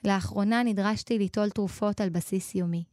[0.04, 2.84] לאחרונה נדרשתי ליטול תרופות על בסיס יומי.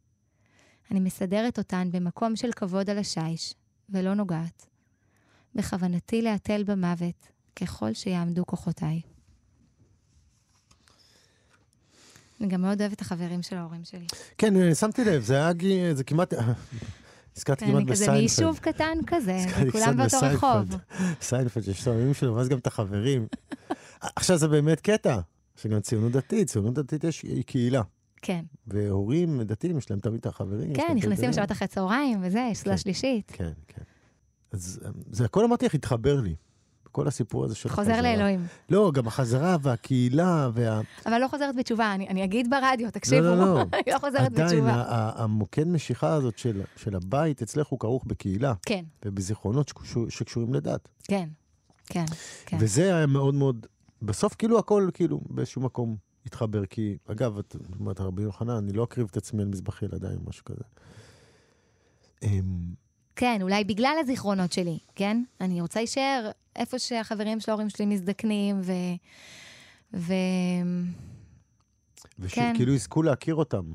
[0.90, 3.54] אני מסדרת אותן במקום של כבוד על השיש,
[3.90, 4.66] ולא נוגעת.
[5.54, 9.00] בכוונתי להתל במוות, ככל שיעמדו כוחותיי.
[12.40, 14.06] אני גם מאוד אוהבת את החברים של ההורים שלי.
[14.38, 16.34] כן, אה, שמתי לב, זה היה, זה כמעט,
[17.36, 18.18] הזכרתי כמעט אני כזה בסיינפלד.
[18.18, 20.16] מיישוב קטן כזה, קצת באותו.
[20.22, 20.76] רחוב.
[21.22, 23.26] סיינפלד, שיש את ההורים שלו, ואז גם את החברים.
[24.16, 25.18] עכשיו זה באמת קטע,
[25.56, 27.82] שגם ציונות דתית, ציונות דתית יש קהילה.
[28.22, 30.70] כן, והורים דתיים, יש להם תמיד את החברים.
[30.70, 31.30] יש כן, נכנסים זה.
[31.30, 32.76] לשעות אחרי צהריים וזה, יש סעודה כן.
[32.76, 33.32] שלישית.
[33.34, 33.82] כן, כן.
[34.52, 36.34] אז אה, זה הכל אמרתי לך, התחבר לי.
[36.92, 38.02] כל הסיפור הזה של חוזר החזרה.
[38.02, 38.46] לאלוהים.
[38.70, 40.80] לא, גם החזרה והקהילה וה...
[41.06, 43.60] אבל לא חוזרת בתשובה, אני אני אגיד ברדיו, תקשיבו, לא, לא.
[43.74, 44.72] אני לא חוזרת עדיין, בתשובה.
[44.74, 50.54] ה- המוקד משיכה הזאת של, של הבית אצלך הוא כרוך בקהילה כן, ובזיכרונות שקשור, שקשורים
[50.54, 50.88] לדת.
[51.04, 51.28] כן,
[51.86, 52.04] כן,
[52.46, 52.56] כן.
[52.60, 53.66] וזה היה מאוד מאוד,
[54.02, 58.84] בסוף כאילו הכל כאילו באיזשהו מקום התחבר, כי אגב, את אומרת רבי יוחנן, אני לא
[58.84, 60.64] אקריב את עצמי על מזבח ילדיי משהו כזה.
[63.16, 65.22] כן, אולי בגלל הזיכרונות שלי, כן?
[65.40, 68.72] אני רוצה להישאר איפה שהחברים של ההורים שלי מזדקנים, ו...
[69.94, 70.12] ו...
[72.28, 72.52] כן.
[72.52, 73.72] ושכאילו יזכו להכיר אותם.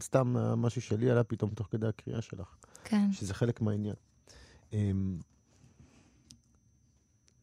[0.00, 3.94] סתם אה, משהו שלי עלה פתאום תוך כדי הקריאה שלך, כן, שזה חלק מהעניין.
[4.72, 5.18] אמ,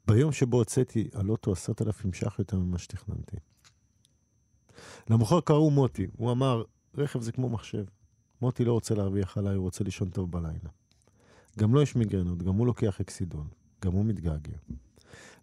[0.08, 3.38] ביום שבו הוצאתי על אוטו עשרת אלפים ש"ח יותר ממה שתכננתי.
[5.10, 6.64] למוכר קראו מוטי, הוא אמר,
[6.98, 7.86] רכב זה כמו מחשב.
[8.42, 10.70] מוטי לא רוצה להרוויח עליי, הוא רוצה לישון טוב בלילה.
[11.58, 13.48] גם לו יש מיגרנות, גם הוא לוקח אקסידון,
[13.86, 14.58] גם הוא מתגעגע.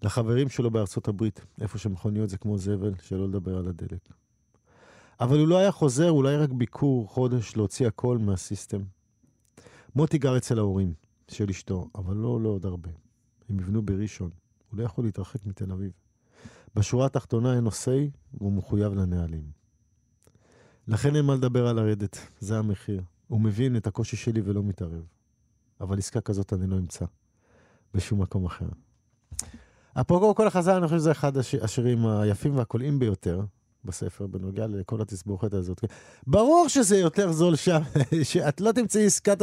[0.02, 4.12] לחברים שלו בארצות הברית, איפה שמכוניות זה כמו זבל, שלא לדבר על הדלק.
[5.20, 8.82] אבל הוא לא היה חוזר, אולי רק ביקור, חודש, להוציא הכל מהסיסטם.
[9.94, 10.94] מוטי גר אצל ההורים
[11.28, 12.90] של אשתו, אבל לא לעוד הרבה.
[13.48, 14.30] הם יבנו בראשון,
[14.70, 15.92] הוא לא יכול להתרחק מתל אביב.
[16.74, 19.44] בשורה התחתונה אין נושאי, והוא מחויב לנהלים.
[20.88, 23.02] לכן אין מה לדבר על לרדת, זה המחיר.
[23.28, 25.04] הוא מבין את הקושי שלי ולא מתערב.
[25.80, 27.04] אבל עסקה כזאת אני לא אמצא
[27.94, 28.66] בשום מקום אחר.
[30.00, 33.40] אפרופו כל החזרה, אני חושב שזה אחד הש- השירים היפים והקולעים ביותר
[33.84, 35.84] בספר, בנוגע לכל התסבוכת הזאת.
[36.26, 37.80] ברור שזה יותר זול שם,
[38.22, 39.42] שאת לא תמצאי עסקת...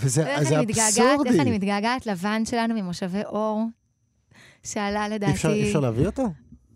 [0.00, 1.50] וזה איך זה אני מתגעגעת, איך אני אבסורדי.
[1.50, 3.64] מתגעגעת לוואן שלנו ממושבי אור,
[4.62, 5.32] שעלה אי לדעתי...
[5.32, 6.22] אפשר- אפשר להביא אותו?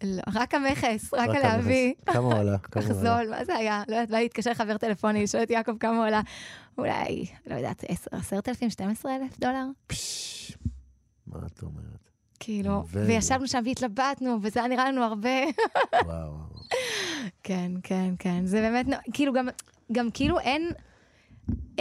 [0.04, 1.94] לא, רק המכס, רק הלהביא.
[2.06, 2.14] המכס.
[2.14, 2.30] כמה?
[2.62, 2.94] כל כמה עלה?
[2.94, 3.82] זול, מה זה היה?
[3.88, 6.20] לא יודעת, בא להתקשר חבר טלפוני, לשאול את יעקב כמה הוא עלה.
[6.78, 9.64] אולי, לא יודעת, 10,000, 12,000 דולר?
[11.26, 12.10] מה את אומרת?
[12.40, 15.28] כאילו, וישבנו שם והתלבטנו, וזה היה נראה לנו הרבה...
[16.04, 16.32] וואו.
[17.42, 18.46] כן, כן, כן.
[18.46, 19.32] זה באמת, כאילו
[19.92, 20.70] גם כאילו אין,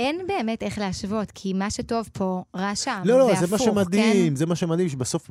[0.01, 3.57] אין באמת איך להשוות, כי מה שטוב פה, רע שם, לא, לא, והפוך, זה מה
[3.57, 5.29] שמדהים, זה מה שמדהים, שבסוף,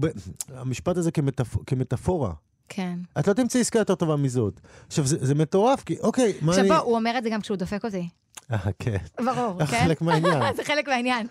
[0.00, 0.06] ב...
[0.54, 1.56] המשפט הזה כמטפ...
[1.66, 2.32] כמטאפורה.
[2.68, 2.98] כן.
[3.18, 4.60] את לא תמצאי עסקה יותר טובה מזאת.
[4.86, 6.68] עכשיו, זה, זה מטורף, כי אוקיי, מה עכשיו אני...
[6.68, 8.08] בוא, הוא אומר את זה גם כשהוא דופק אותי.
[8.52, 8.96] אה, כן.
[9.24, 9.84] ברור, כן?
[9.84, 10.42] חלק מהעניין.
[10.56, 11.26] זה חלק מהעניין.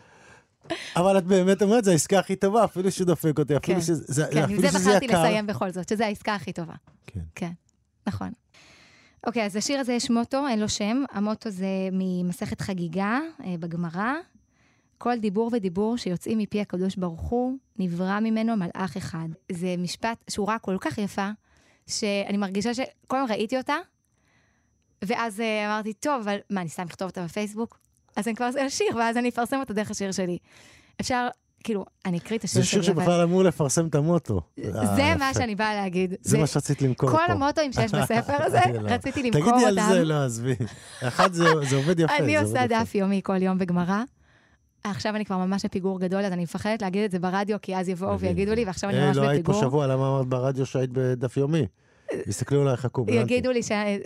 [0.95, 3.85] אבל את באמת אומרת, זו העסקה הכי טובה, אפילו שהוא דופק אותי, אפילו כן.
[3.85, 5.19] שזה זה- כן, עם זה בחרתי יקר.
[5.23, 6.73] לסיים בכל זאת, שזו העסקה הכי טובה.
[7.07, 7.19] כן.
[7.35, 7.51] כן,
[8.07, 8.31] נכון.
[9.25, 11.03] אוקיי, אז לשיר הזה יש מוטו, אין לו שם.
[11.11, 14.13] המוטו זה ממסכת חגיגה אה, בגמרא.
[14.97, 19.27] כל דיבור ודיבור שיוצאים מפי הקדוש ברוך הוא, נברא ממנו מלאך אחד.
[19.51, 21.29] זה משפט, שורה כל כך יפה,
[21.87, 23.75] שאני מרגישה שכל הזמן ראיתי אותה,
[25.01, 27.79] ואז אה, אמרתי, טוב, אבל מה, אני סתם אכתוב אותה בפייסבוק?
[28.15, 30.37] אז אני כבר אעשה שיר, ואז אני אפרסם אותה דרך השיר שלי.
[31.01, 31.27] אפשר,
[31.63, 34.41] כאילו, אני אקריא את השיר זה שלי, שיר אבל- שבכלל אמור לפרסם את המוטו.
[34.57, 35.33] זה אה, מה.
[35.33, 36.13] שאני באה להגיד.
[36.21, 37.17] זה מה שרצית למכור פה.
[37.17, 38.59] כל המוטואים שיש בספר הזה.
[38.83, 39.51] רציתי למכור אותם.
[39.55, 40.53] תגידי על זה, לא, עזבי.
[41.03, 42.17] אחד, זה זה עובד יפה.
[42.17, 42.67] אני זה עושה.
[42.67, 44.03] דף יומי כל יום בגמרא.
[44.83, 47.89] עכשיו אני כבר ממש בפיגור גדול, אז אני מפחדת להגיד את זה ברדיו, כי אז
[47.89, 48.19] יבואו.
[48.19, 49.69] ויגידו לי, ועכשיו אני היי, ממש לא היית פה בפיגור.
[49.69, 51.65] שבוע, למה אמרת ברדיו שהיית בדף יומי?
[52.27, 53.05] יסתכלו עלייך, חכו.
[53.09, 53.61] יגידו לי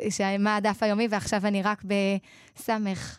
[0.09, 1.83] שמה הדף היומי, ועכשיו אני רק
[2.57, 3.17] בסמך.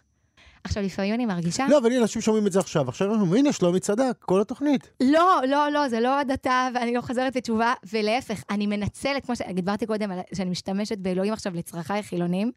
[0.65, 1.67] עכשיו, לפעמים אני מרגישה...
[1.69, 2.89] לא, אבל הנה, אנשים שומעים את זה עכשיו.
[2.89, 4.91] עכשיו אומרים, הנה, שלומי צדק, כל התוכנית.
[5.01, 9.87] לא, לא, לא, זה לא הדתה, ואני לא חוזרת בתשובה, ולהפך, אני מנצלת, כמו שדיברתי
[9.87, 12.53] קודם, שאני משתמשת באלוהים עכשיו לצרכיי החילונים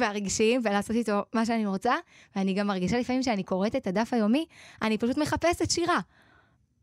[0.00, 1.94] והרגשיים, ולעשות איתו מה שאני רוצה,
[2.36, 4.46] ואני גם מרגישה לפעמים שאני קוראת את הדף היומי,
[4.82, 6.00] אני פשוט מחפשת שירה.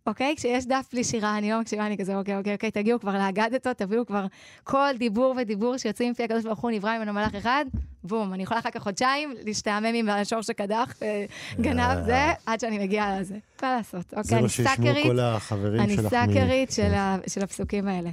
[0.07, 0.33] אוקיי?
[0.37, 3.73] כשיש דף בלי שירה, אני לא מקשיבה, אני כזה, אוקיי, אוקיי, אוקיי, תגיעו כבר לאגדתו,
[3.73, 4.25] תביאו כבר
[4.63, 7.65] כל דיבור ודיבור שיוצאים מפי הקדוש ברוך הוא, נברא ממנו מלאך אחד,
[8.03, 11.25] בום, אני יכולה אחר כך חודשיים להשתעמם עם השור שקדח, אה,
[11.61, 13.37] גנב זה, עד שאני מגיעה לזה.
[13.61, 15.11] מה לעשות, אוקיי, אני סאקרית,
[15.79, 17.29] אני סאקרית של כן.
[17.29, 18.09] של הפסוקים האלה.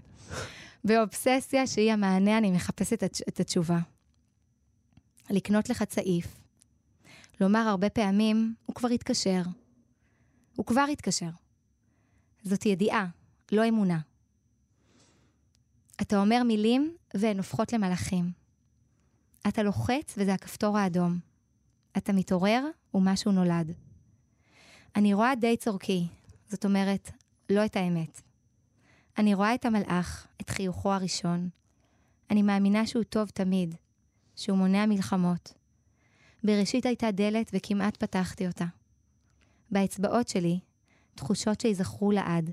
[0.84, 3.78] באובססיה שהיא המענה, אני מחפשת את התשובה.
[5.30, 6.26] לקנות לך צעיף.
[7.40, 9.42] לומר הרבה פעמים, הוא כבר התקשר.
[10.57, 11.43] הוא כבר התקשר.
[12.45, 13.07] זאת ידיעה,
[13.53, 13.99] לא אמונה.
[16.03, 18.32] אתה אומר מילים והן הופכות למלאכים.
[19.49, 21.18] אתה לוחץ וזה הכפתור האדום.
[21.97, 22.64] אתה מתעורר
[22.95, 23.72] ומשהו נולד.
[24.97, 26.07] אני רואה די צורכי,
[26.49, 27.11] זאת אומרת,
[27.51, 28.20] לא את האמת.
[29.18, 31.49] אני רואה את המלאך, את חיוכו הראשון.
[32.30, 33.74] אני מאמינה שהוא טוב תמיד,
[34.36, 35.55] שהוא מונע מלחמות.
[36.45, 38.64] בראשית הייתה דלת וכמעט פתחתי אותה.
[39.70, 40.59] באצבעות שלי,
[41.14, 42.50] תחושות שיזכרו לעד.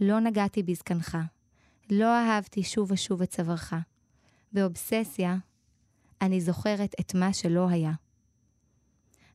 [0.00, 1.18] לא נגעתי בזקנך.
[1.90, 3.72] לא אהבתי שוב ושוב את צווארך.
[4.52, 5.36] באובססיה,
[6.22, 7.92] אני זוכרת את מה שלא היה.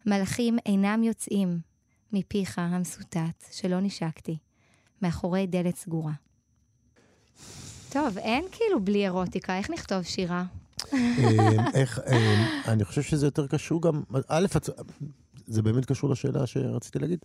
[0.05, 1.59] מלאכים אינם יוצאים
[2.13, 4.37] מפיך המסוטט שלא נשקתי,
[5.01, 6.13] מאחורי דלת סגורה.
[7.89, 10.43] טוב, אין כאילו בלי אירוטיקה, איך נכתוב שירה?
[10.93, 10.99] אמ,
[11.73, 14.45] איך, אמ, אני חושב שזה יותר קשור גם, א',
[15.47, 17.19] זה באמת קשור לשאלה שרציתי להגיד.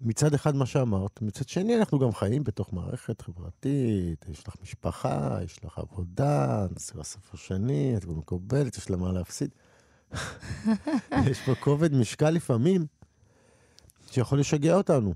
[0.00, 5.38] מצד אחד מה שאמרת, מצד שני אנחנו גם חיים בתוך מערכת חברתית, יש לך משפחה,
[5.44, 9.50] יש לך עבודה, נסיעה ספר שני, את כבר מקובלת, יש לה מה להפסיד.
[11.30, 12.86] יש פה כובד משקל לפעמים,
[14.10, 15.14] שיכול לשגע אותנו.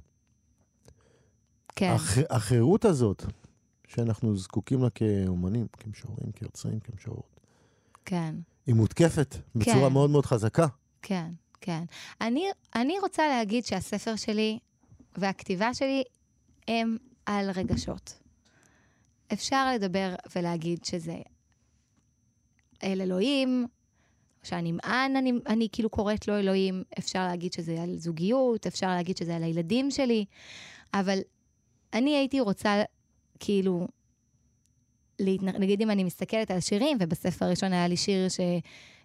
[1.77, 1.91] כן.
[1.91, 3.25] הח, החירות הזאת,
[3.89, 7.41] שאנחנו זקוקים לה כאומנים, כמשוררים, כיוצרים, כמשוררות,
[8.05, 8.35] כן,
[8.67, 9.93] היא מותקפת בצורה כן.
[9.93, 10.67] מאוד מאוד חזקה.
[11.03, 11.85] כן, כן.
[12.21, 14.59] אני, אני רוצה להגיד שהספר שלי
[15.17, 16.03] והכתיבה שלי
[16.69, 16.97] הם
[17.27, 18.19] על רגשות.
[19.33, 21.17] אפשר לדבר ולהגיד שזה
[22.83, 23.67] אל אלוהים,
[24.43, 29.37] שהנמען, אני, אני כאילו קוראת לו אלוהים, אפשר להגיד שזה על זוגיות, אפשר להגיד שזה
[29.37, 30.25] על הילדים שלי,
[30.95, 31.19] אבל
[31.93, 32.83] אני הייתי רוצה,
[33.41, 33.89] כאילו,
[35.19, 35.49] להתנ...
[35.49, 38.29] נגיד אם אני מסתכלת על שירים, ובספר הראשון היה לי שיר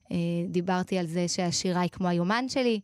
[0.09, 2.79] שדיברתי על זה שהשירה היא כמו היומן שלי,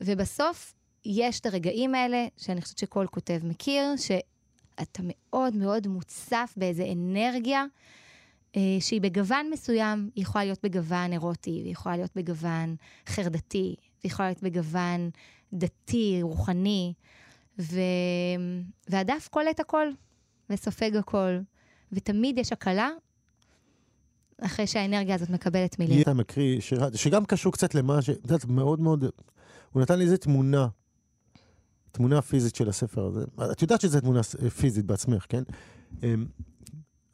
[0.00, 0.74] ובסוף
[1.04, 7.64] יש את הרגעים האלה, שאני חושבת שכל כותב מכיר, שאתה מאוד מאוד מוצף באיזה אנרגיה.
[8.56, 12.76] אה, שהיא בגוון מסוים, היא יכולה להיות בגוון אירוטי, והיא יכולה להיות בגוון
[13.06, 15.10] חרדתי, והיא יכולה להיות בגוון
[15.52, 16.92] דתי, רוחני,
[17.58, 17.80] ו...
[18.88, 19.86] והדף קולט הכל,
[20.50, 21.38] וסופג הכל,
[21.92, 22.88] ותמיד יש הקלה
[24.40, 26.02] אחרי שהאנרגיה הזאת מקבלת מילים.
[26.02, 28.10] אתה מקריא שיר, שגם קשור קצת למה ש...
[28.10, 29.04] את יודעת, מאוד מאוד...
[29.72, 30.68] הוא נתן לי איזה תמונה,
[31.92, 33.24] תמונה פיזית של הספר הזה.
[33.52, 34.22] את יודעת שזו תמונה
[34.60, 35.42] פיזית בעצמך, כן?
[36.02, 36.26] אמ,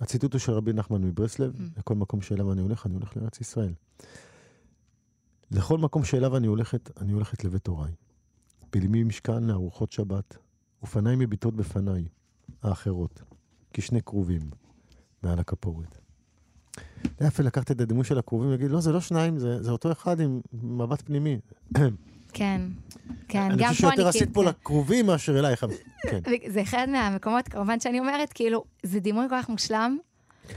[0.00, 1.78] הציטוט הוא של רבי נחמן מברסלב, Mm.
[1.78, 3.72] לכל מקום שאליו אני הולך, אני הולך לארץ ישראל.
[5.50, 7.92] לכל מקום שאליו אני הולכת, אני הולכת לבית הוריי.
[8.72, 10.36] בלמי משכן לארוחות שבת,
[10.82, 12.04] ופניי מביטות בפניי,
[12.62, 13.22] האחרות,
[13.72, 14.50] כשני כרובים,
[15.22, 15.98] מעל הכפורת.
[17.20, 20.20] יפה לקחת את הדימוי של הכרובים ולהגיד, לא, זה לא שניים, זה, זה אותו אחד
[20.20, 21.38] עם מבט פנימי.
[22.32, 22.62] כן,
[23.28, 24.34] כן, אני גם חושב פה שיותר אני עשית כאילו...
[24.34, 24.48] פה כן.
[24.48, 25.66] לכרובים מאשר אלייך.
[26.02, 26.18] כן.
[26.54, 29.98] זה אחד מהמקומות, כמובן, שאני אומרת, כאילו, זה דימוי כל כך מושלם.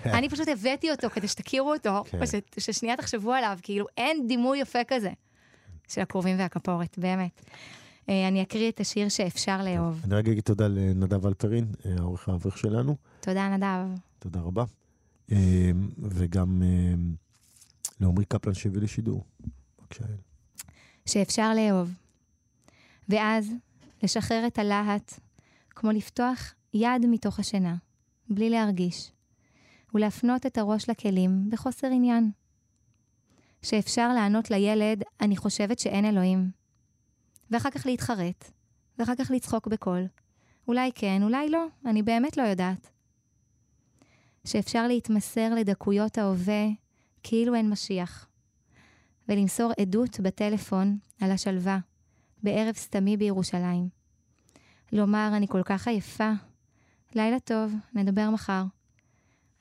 [0.05, 2.19] אני פשוט הבאתי אותו כדי שתכירו אותו, כן.
[2.57, 5.11] ששנייה תחשבו עליו, כאילו, אין דימוי יפה כזה
[5.87, 7.41] של הכרובים והכפורת, באמת.
[8.09, 10.01] אה, אני אקריא את השיר שאפשר לאהוב.
[10.03, 12.95] אני רגע אגיד תודה לנדב אלפרין, אה, העורך האברך שלנו.
[13.19, 13.99] תודה, נדב.
[14.19, 14.63] תודה רבה.
[15.31, 16.95] אה, וגם אה,
[17.99, 19.23] לעמרי קפלן שהביא לי שידור.
[19.79, 20.17] בבקשה, יעל.
[21.05, 21.89] שאפשר לאהוב.
[23.09, 23.51] ואז,
[24.03, 25.19] לשחרר את הלהט,
[25.69, 27.75] כמו לפתוח יד מתוך השינה,
[28.29, 29.11] בלי להרגיש,
[29.93, 32.31] ולהפנות את הראש לכלים בחוסר עניין.
[33.61, 36.51] שאפשר לענות לילד, אני חושבת שאין אלוהים.
[37.51, 38.51] ואחר כך להתחרט,
[38.99, 40.07] ואחר כך לצחוק בקול.
[40.67, 42.89] אולי כן, אולי לא, אני באמת לא יודעת.
[44.47, 46.67] שאפשר להתמסר לדקויות ההווה
[47.23, 48.27] כאילו אין משיח.
[49.29, 51.79] ולמסור עדות בטלפון על השלווה,
[52.43, 53.89] בערב סתמי בירושלים.
[54.91, 56.31] לומר, אני כל כך עייפה.
[57.15, 58.63] לילה טוב, נדבר מחר.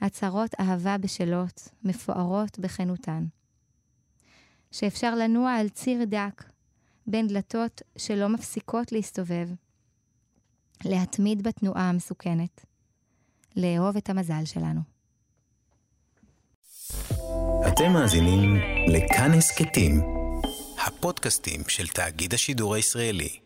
[0.01, 3.25] הצהרות אהבה בשלות, מפוארות בכנותן.
[4.71, 6.45] שאפשר לנוע על ציר דק,
[7.07, 9.49] בין דלתות שלא מפסיקות להסתובב.
[10.85, 12.76] להתמיד בתנועה המסוכנת.
[13.57, 14.81] לאהוב את המזל שלנו.
[17.69, 18.57] אתם מאזינים
[18.89, 20.01] לכאן הסכתים,
[20.87, 23.46] הפודקאסטים של תאגיד השידור הישראלי.